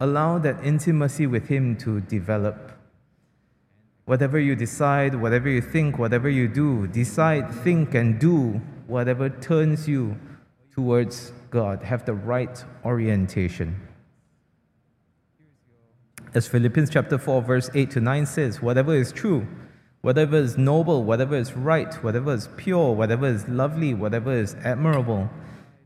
Allow 0.00 0.38
that 0.38 0.64
intimacy 0.64 1.26
with 1.26 1.48
Him 1.48 1.76
to 1.78 2.00
develop. 2.00 2.72
Whatever 4.06 4.38
you 4.38 4.56
decide, 4.56 5.14
whatever 5.14 5.50
you 5.50 5.60
think, 5.60 5.98
whatever 5.98 6.30
you 6.30 6.48
do, 6.48 6.86
decide, 6.86 7.52
think, 7.56 7.94
and 7.94 8.18
do 8.18 8.60
whatever 8.86 9.28
turns 9.28 9.86
you 9.86 10.16
towards 10.72 11.32
God. 11.50 11.82
Have 11.82 12.06
the 12.06 12.14
right 12.14 12.64
orientation. 12.84 13.89
As 16.34 16.46
Philippians 16.46 16.90
chapter 16.90 17.18
4, 17.18 17.42
verse 17.42 17.70
8 17.74 17.90
to 17.92 18.00
9 18.00 18.26
says, 18.26 18.62
whatever 18.62 18.94
is 18.94 19.12
true, 19.12 19.46
whatever 20.00 20.36
is 20.36 20.56
noble, 20.56 21.04
whatever 21.04 21.36
is 21.36 21.54
right, 21.54 21.92
whatever 22.04 22.32
is 22.34 22.48
pure, 22.56 22.92
whatever 22.94 23.26
is 23.26 23.48
lovely, 23.48 23.94
whatever 23.94 24.32
is 24.32 24.54
admirable 24.62 25.28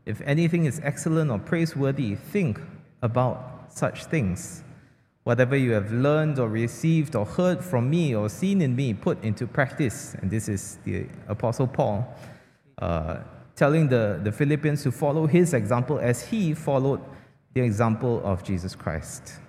if 0.05 0.21
anything 0.21 0.65
is 0.65 0.79
excellent 0.83 1.31
or 1.31 1.39
praiseworthy, 1.39 2.15
think 2.15 2.59
about 3.01 3.65
such 3.69 4.05
things. 4.05 4.63
Whatever 5.23 5.55
you 5.55 5.71
have 5.71 5.91
learned 5.91 6.37
or 6.37 6.47
received 6.47 7.15
or 7.15 7.25
heard 7.25 7.63
from 7.63 7.89
me 7.89 8.15
or 8.15 8.29
seen 8.29 8.61
in 8.61 8.75
me, 8.75 8.93
put 8.93 9.21
into 9.23 9.47
practice. 9.47 10.15
And 10.21 10.29
this 10.29 10.47
is 10.47 10.77
the 10.85 11.07
Apostle 11.27 11.65
Paul 11.65 12.15
uh, 12.77 13.17
telling 13.55 13.87
the, 13.89 14.19
the 14.23 14.31
Philippians 14.31 14.83
to 14.83 14.91
follow 14.91 15.25
his 15.25 15.55
example 15.55 15.97
as 15.97 16.23
he 16.23 16.53
followed 16.53 17.01
the 17.55 17.61
example 17.61 18.21
of 18.23 18.43
Jesus 18.43 18.75
Christ. 18.75 19.39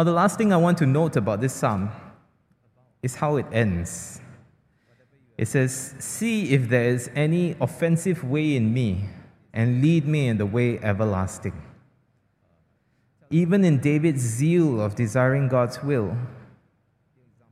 Now, 0.00 0.04
the 0.04 0.12
last 0.12 0.38
thing 0.38 0.50
I 0.50 0.56
want 0.56 0.78
to 0.78 0.86
note 0.86 1.16
about 1.16 1.42
this 1.42 1.52
psalm 1.52 1.90
is 3.02 3.16
how 3.16 3.36
it 3.36 3.44
ends. 3.52 4.22
It 5.36 5.46
says, 5.46 5.94
See 5.98 6.54
if 6.54 6.70
there 6.70 6.88
is 6.88 7.10
any 7.14 7.54
offensive 7.60 8.24
way 8.24 8.56
in 8.56 8.72
me, 8.72 9.10
and 9.52 9.82
lead 9.82 10.06
me 10.06 10.28
in 10.28 10.38
the 10.38 10.46
way 10.46 10.78
everlasting. 10.78 11.52
Even 13.28 13.62
in 13.62 13.78
David's 13.78 14.22
zeal 14.22 14.80
of 14.80 14.94
desiring 14.94 15.48
God's 15.48 15.82
will, 15.82 16.16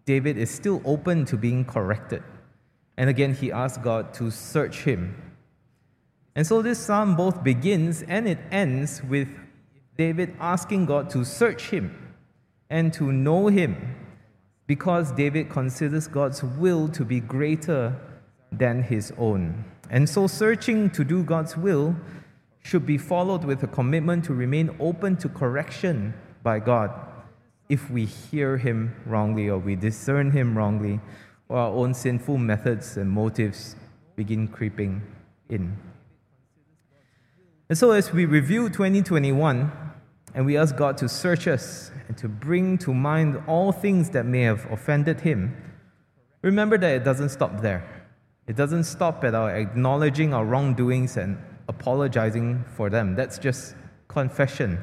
David 0.06 0.38
is 0.38 0.50
still 0.50 0.80
open 0.87 1.26
to 1.26 1.37
being 1.37 1.66
corrected. 1.66 2.22
And 2.96 3.11
again, 3.11 3.34
he 3.34 3.52
asks 3.52 3.76
God 3.76 4.14
to 4.14 4.30
search 4.30 4.84
him. 4.84 5.34
And 6.34 6.46
so 6.46 6.62
this 6.62 6.78
psalm 6.78 7.14
both 7.14 7.44
begins 7.44 8.00
and 8.04 8.26
it 8.26 8.38
ends 8.50 9.02
with 9.02 9.28
David 9.98 10.34
asking 10.40 10.87
God 10.87 11.11
to 11.11 11.26
search 11.26 11.68
him 11.68 12.08
and 12.70 12.92
to 12.94 13.12
know 13.12 13.48
him 13.48 13.96
because 14.66 15.12
David 15.12 15.48
considers 15.48 16.07
God's 16.07 16.42
will 16.42 16.88
to 16.88 17.04
be 17.04 17.20
greater 17.20 17.96
than 18.52 18.83
his 18.83 19.12
own. 19.18 19.64
And 19.90 20.09
so 20.09 20.26
searching 20.26 20.90
to 20.90 21.04
do 21.04 21.22
God's 21.22 21.57
will 21.57 21.96
should 22.62 22.85
be 22.85 22.98
followed 22.98 23.44
with 23.44 23.62
a 23.62 23.66
commitment 23.66 24.24
to 24.26 24.35
remain 24.35 24.76
open 24.78 25.16
to 25.16 25.28
correction 25.28 26.12
by 26.42 26.59
God 26.59 26.90
if 27.68 27.90
we 27.90 28.04
hear 28.04 28.57
Him 28.59 28.94
wrongly 29.07 29.48
or 29.48 29.59
we 29.59 29.76
discern 29.76 30.31
Him 30.31 30.57
wrongly 30.57 31.00
or 31.48 31.59
our 31.59 31.70
own 31.70 31.94
sinful 31.94 32.38
methods 32.38 32.96
and 32.96 33.11
motives 33.11 33.76
begin 34.16 34.48
creeping 34.48 35.02
in. 35.48 35.78
And 37.68 37.76
so, 37.76 37.90
as 37.90 38.12
we 38.12 38.24
review 38.24 38.68
2021 38.68 39.72
and 40.34 40.44
we 40.44 40.56
ask 40.56 40.76
God 40.76 40.96
to 40.98 41.08
search 41.08 41.46
us 41.46 41.90
and 42.06 42.16
to 42.18 42.28
bring 42.28 42.78
to 42.78 42.94
mind 42.94 43.42
all 43.46 43.72
things 43.72 44.10
that 44.10 44.26
may 44.26 44.42
have 44.42 44.70
offended 44.70 45.20
Him, 45.20 45.56
remember 46.42 46.78
that 46.78 46.96
it 46.96 47.04
doesn't 47.04 47.30
stop 47.30 47.60
there. 47.60 47.98
It 48.46 48.56
doesn't 48.56 48.84
stop 48.84 49.24
at 49.24 49.34
our 49.34 49.54
acknowledging 49.54 50.32
our 50.32 50.44
wrongdoings 50.44 51.16
and 51.16 51.38
apologizing 51.68 52.64
for 52.76 52.88
them. 52.88 53.14
That's 53.14 53.38
just 53.38 53.74
confession. 54.08 54.82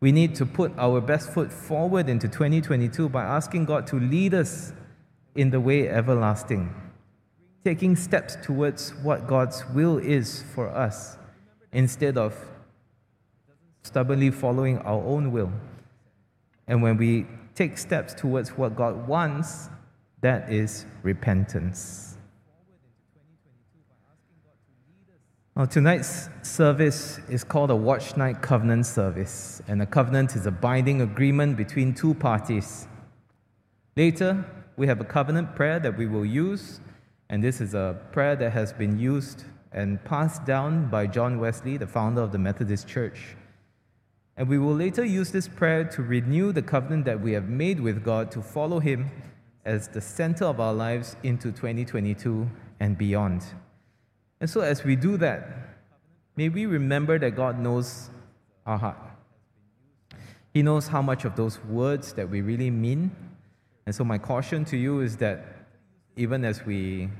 We 0.00 0.12
need 0.12 0.34
to 0.36 0.46
put 0.46 0.72
our 0.78 1.00
best 1.00 1.30
foot 1.32 1.52
forward 1.52 2.08
into 2.08 2.28
2022 2.28 3.08
by 3.08 3.24
asking 3.24 3.66
God 3.66 3.86
to 3.88 3.98
lead 3.98 4.34
us 4.34 4.72
in 5.34 5.50
the 5.50 5.60
way 5.60 5.88
everlasting, 5.88 6.74
taking 7.64 7.96
steps 7.96 8.36
towards 8.42 8.94
what 9.02 9.26
God's 9.26 9.64
will 9.74 9.98
is 9.98 10.44
for 10.54 10.68
us 10.68 11.18
instead 11.72 12.18
of 12.18 12.36
stubbornly 13.82 14.30
following 14.30 14.78
our 14.78 15.02
own 15.04 15.32
will. 15.32 15.52
And 16.66 16.82
when 16.82 16.96
we 16.96 17.26
take 17.54 17.76
steps 17.78 18.14
towards 18.14 18.50
what 18.50 18.76
God 18.76 19.06
wants, 19.06 19.68
that 20.20 20.50
is 20.50 20.86
repentance. 21.02 22.16
Tonight's 25.68 26.30
service 26.42 27.20
is 27.28 27.44
called 27.44 27.70
a 27.70 27.76
Watch 27.76 28.16
Night 28.16 28.40
Covenant 28.40 28.86
service, 28.86 29.60
and 29.68 29.82
a 29.82 29.86
covenant 29.86 30.34
is 30.34 30.46
a 30.46 30.50
binding 30.50 31.02
agreement 31.02 31.58
between 31.58 31.92
two 31.92 32.14
parties. 32.14 32.88
Later, 33.94 34.46
we 34.78 34.86
have 34.86 35.02
a 35.02 35.04
covenant 35.04 35.54
prayer 35.54 35.78
that 35.78 35.98
we 35.98 36.06
will 36.06 36.24
use, 36.24 36.80
and 37.28 37.44
this 37.44 37.60
is 37.60 37.74
a 37.74 38.00
prayer 38.12 38.34
that 38.36 38.52
has 38.52 38.72
been 38.72 38.98
used 38.98 39.44
and 39.72 40.02
passed 40.04 40.46
down 40.46 40.88
by 40.88 41.06
John 41.06 41.38
Wesley, 41.38 41.76
the 41.76 41.86
founder 41.86 42.22
of 42.22 42.32
the 42.32 42.38
Methodist 42.38 42.88
Church. 42.88 43.36
And 44.36 44.48
we 44.48 44.58
will 44.58 44.74
later 44.74 45.04
use 45.04 45.30
this 45.30 45.46
prayer 45.46 45.84
to 45.84 46.02
renew 46.02 46.52
the 46.52 46.62
covenant 46.62 47.04
that 47.04 47.20
we 47.20 47.32
have 47.32 47.48
made 47.48 47.80
with 47.80 48.02
God 48.02 48.30
to 48.32 48.42
follow 48.42 48.80
Him 48.80 49.10
as 49.64 49.88
the 49.88 50.00
center 50.00 50.46
of 50.46 50.58
our 50.58 50.72
lives 50.72 51.16
into 51.22 51.52
2022 51.52 52.48
and 52.80 52.96
beyond. 52.96 53.44
And 54.40 54.48
so, 54.48 54.60
as 54.60 54.84
we 54.84 54.96
do 54.96 55.16
that, 55.18 55.76
may 56.36 56.48
we 56.48 56.66
remember 56.66 57.18
that 57.18 57.36
God 57.36 57.58
knows 57.58 58.10
our 58.66 58.78
heart. 58.78 58.96
He 60.54 60.62
knows 60.62 60.88
how 60.88 61.02
much 61.02 61.24
of 61.24 61.36
those 61.36 61.62
words 61.64 62.12
that 62.14 62.28
we 62.28 62.40
really 62.40 62.70
mean. 62.70 63.14
And 63.86 63.94
so, 63.94 64.02
my 64.02 64.18
caution 64.18 64.64
to 64.66 64.76
you 64.76 65.00
is 65.00 65.16
that 65.18 65.44
even 66.16 66.44
as 66.44 66.64
we 66.64 67.10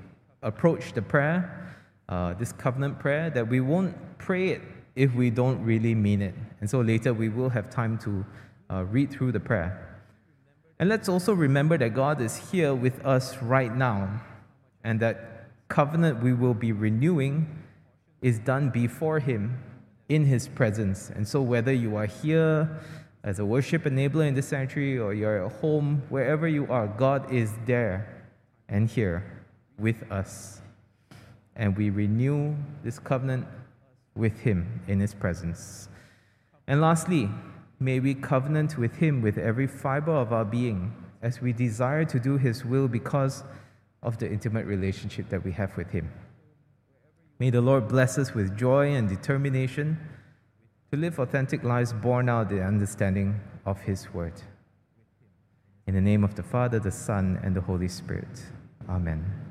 approach 0.42 0.92
the 0.94 1.03
prayer, 1.03 1.77
uh, 2.09 2.35
this 2.35 2.53
covenant 2.53 2.98
prayer, 2.98 3.31
that 3.31 3.48
we 3.48 3.61
won't 3.61 3.94
pray 4.18 4.48
it 4.48 4.62
if 4.94 5.14
we 5.14 5.31
don't 5.31 5.62
really 5.64 5.94
mean 5.94 6.22
it. 6.22 6.35
And 6.61 6.68
so, 6.68 6.81
later 6.81 7.14
we 7.14 7.28
will 7.28 7.48
have 7.48 7.70
time 7.70 7.98
to 7.98 8.24
uh, 8.70 8.85
read 8.85 9.11
through 9.11 9.33
the 9.33 9.40
prayer. 9.40 9.88
And 10.78 10.88
let's 10.88 11.09
also 11.09 11.33
remember 11.33 11.78
that 11.78 11.94
God 11.94 12.20
is 12.20 12.50
here 12.50 12.74
with 12.74 13.05
us 13.05 13.40
right 13.42 13.74
now, 13.74 14.20
and 14.85 15.00
that 15.00 15.48
covenant 15.68 16.22
we 16.22 16.33
will 16.33 16.55
be 16.55 16.72
renewing 16.72 17.46
is 18.20 18.38
done 18.38 18.70
before 18.70 19.18
Him 19.18 19.59
in 20.09 20.24
His 20.24 20.48
presence. 20.48 21.11
And 21.11 21.26
so, 21.26 21.40
whether 21.40 21.72
you 21.72 21.96
are 21.96 22.07
here 22.07 22.81
as 23.24 23.38
a 23.38 23.44
worship 23.44 23.85
enabler 23.85 24.26
in 24.26 24.35
this 24.35 24.48
sanctuary 24.48 24.98
or 24.98 25.14
you're 25.14 25.46
at 25.46 25.52
home, 25.61 26.02
wherever 26.09 26.48
you 26.48 26.66
are, 26.68 26.88
God 26.88 27.33
is 27.33 27.52
there 27.66 28.24
and 28.68 28.88
here 28.88 29.24
with 29.78 30.11
us. 30.11 30.61
And 31.55 31.76
we 31.76 31.90
renew 31.90 32.57
this 32.83 32.98
covenant 32.98 33.46
with 34.14 34.40
Him 34.40 34.81
in 34.87 35.01
His 35.01 35.14
presence. 35.14 35.88
And 36.66 36.81
lastly, 36.81 37.29
may 37.81 38.01
we 38.01 38.14
covenant 38.14 38.79
with 38.79 38.96
Him 38.96 39.22
with 39.22 39.38
every 39.38 39.66
fiber 39.66 40.12
of 40.12 40.33
our 40.33 40.44
being 40.44 40.92
as 41.22 41.40
we 41.40 41.53
desire 41.53 42.05
to 42.05 42.18
do 42.18 42.37
His 42.37 42.64
will 42.64 42.88
because 42.88 43.44
of 44.03 44.18
the 44.18 44.31
intimate 44.31 44.66
relationship 44.66 45.29
that 45.29 45.44
we 45.44 45.53
have 45.53 45.77
with 45.77 45.90
Him. 45.90 46.11
May 47.38 47.51
the 47.51 47.61
Lord 47.61 47.88
bless 47.88 48.18
us 48.18 48.35
with 48.35 48.57
joy 48.57 48.94
and 48.94 49.09
determination 49.09 49.98
to 50.90 50.98
live 50.98 51.18
authentic 51.18 51.64
lives 51.64 51.92
born 51.92 52.29
out 52.29 52.42
of 52.42 52.48
the 52.51 52.62
understanding 52.62 53.40
of 53.64 53.81
His 53.81 54.12
Word. 54.12 54.35
In 55.87 55.94
the 55.94 56.01
name 56.01 56.22
of 56.22 56.35
the 56.35 56.42
Father, 56.42 56.79
the 56.79 56.90
Son, 56.90 57.40
and 57.42 57.57
the 57.57 57.61
Holy 57.61 57.88
Spirit. 57.88 58.44
Amen. 58.88 59.41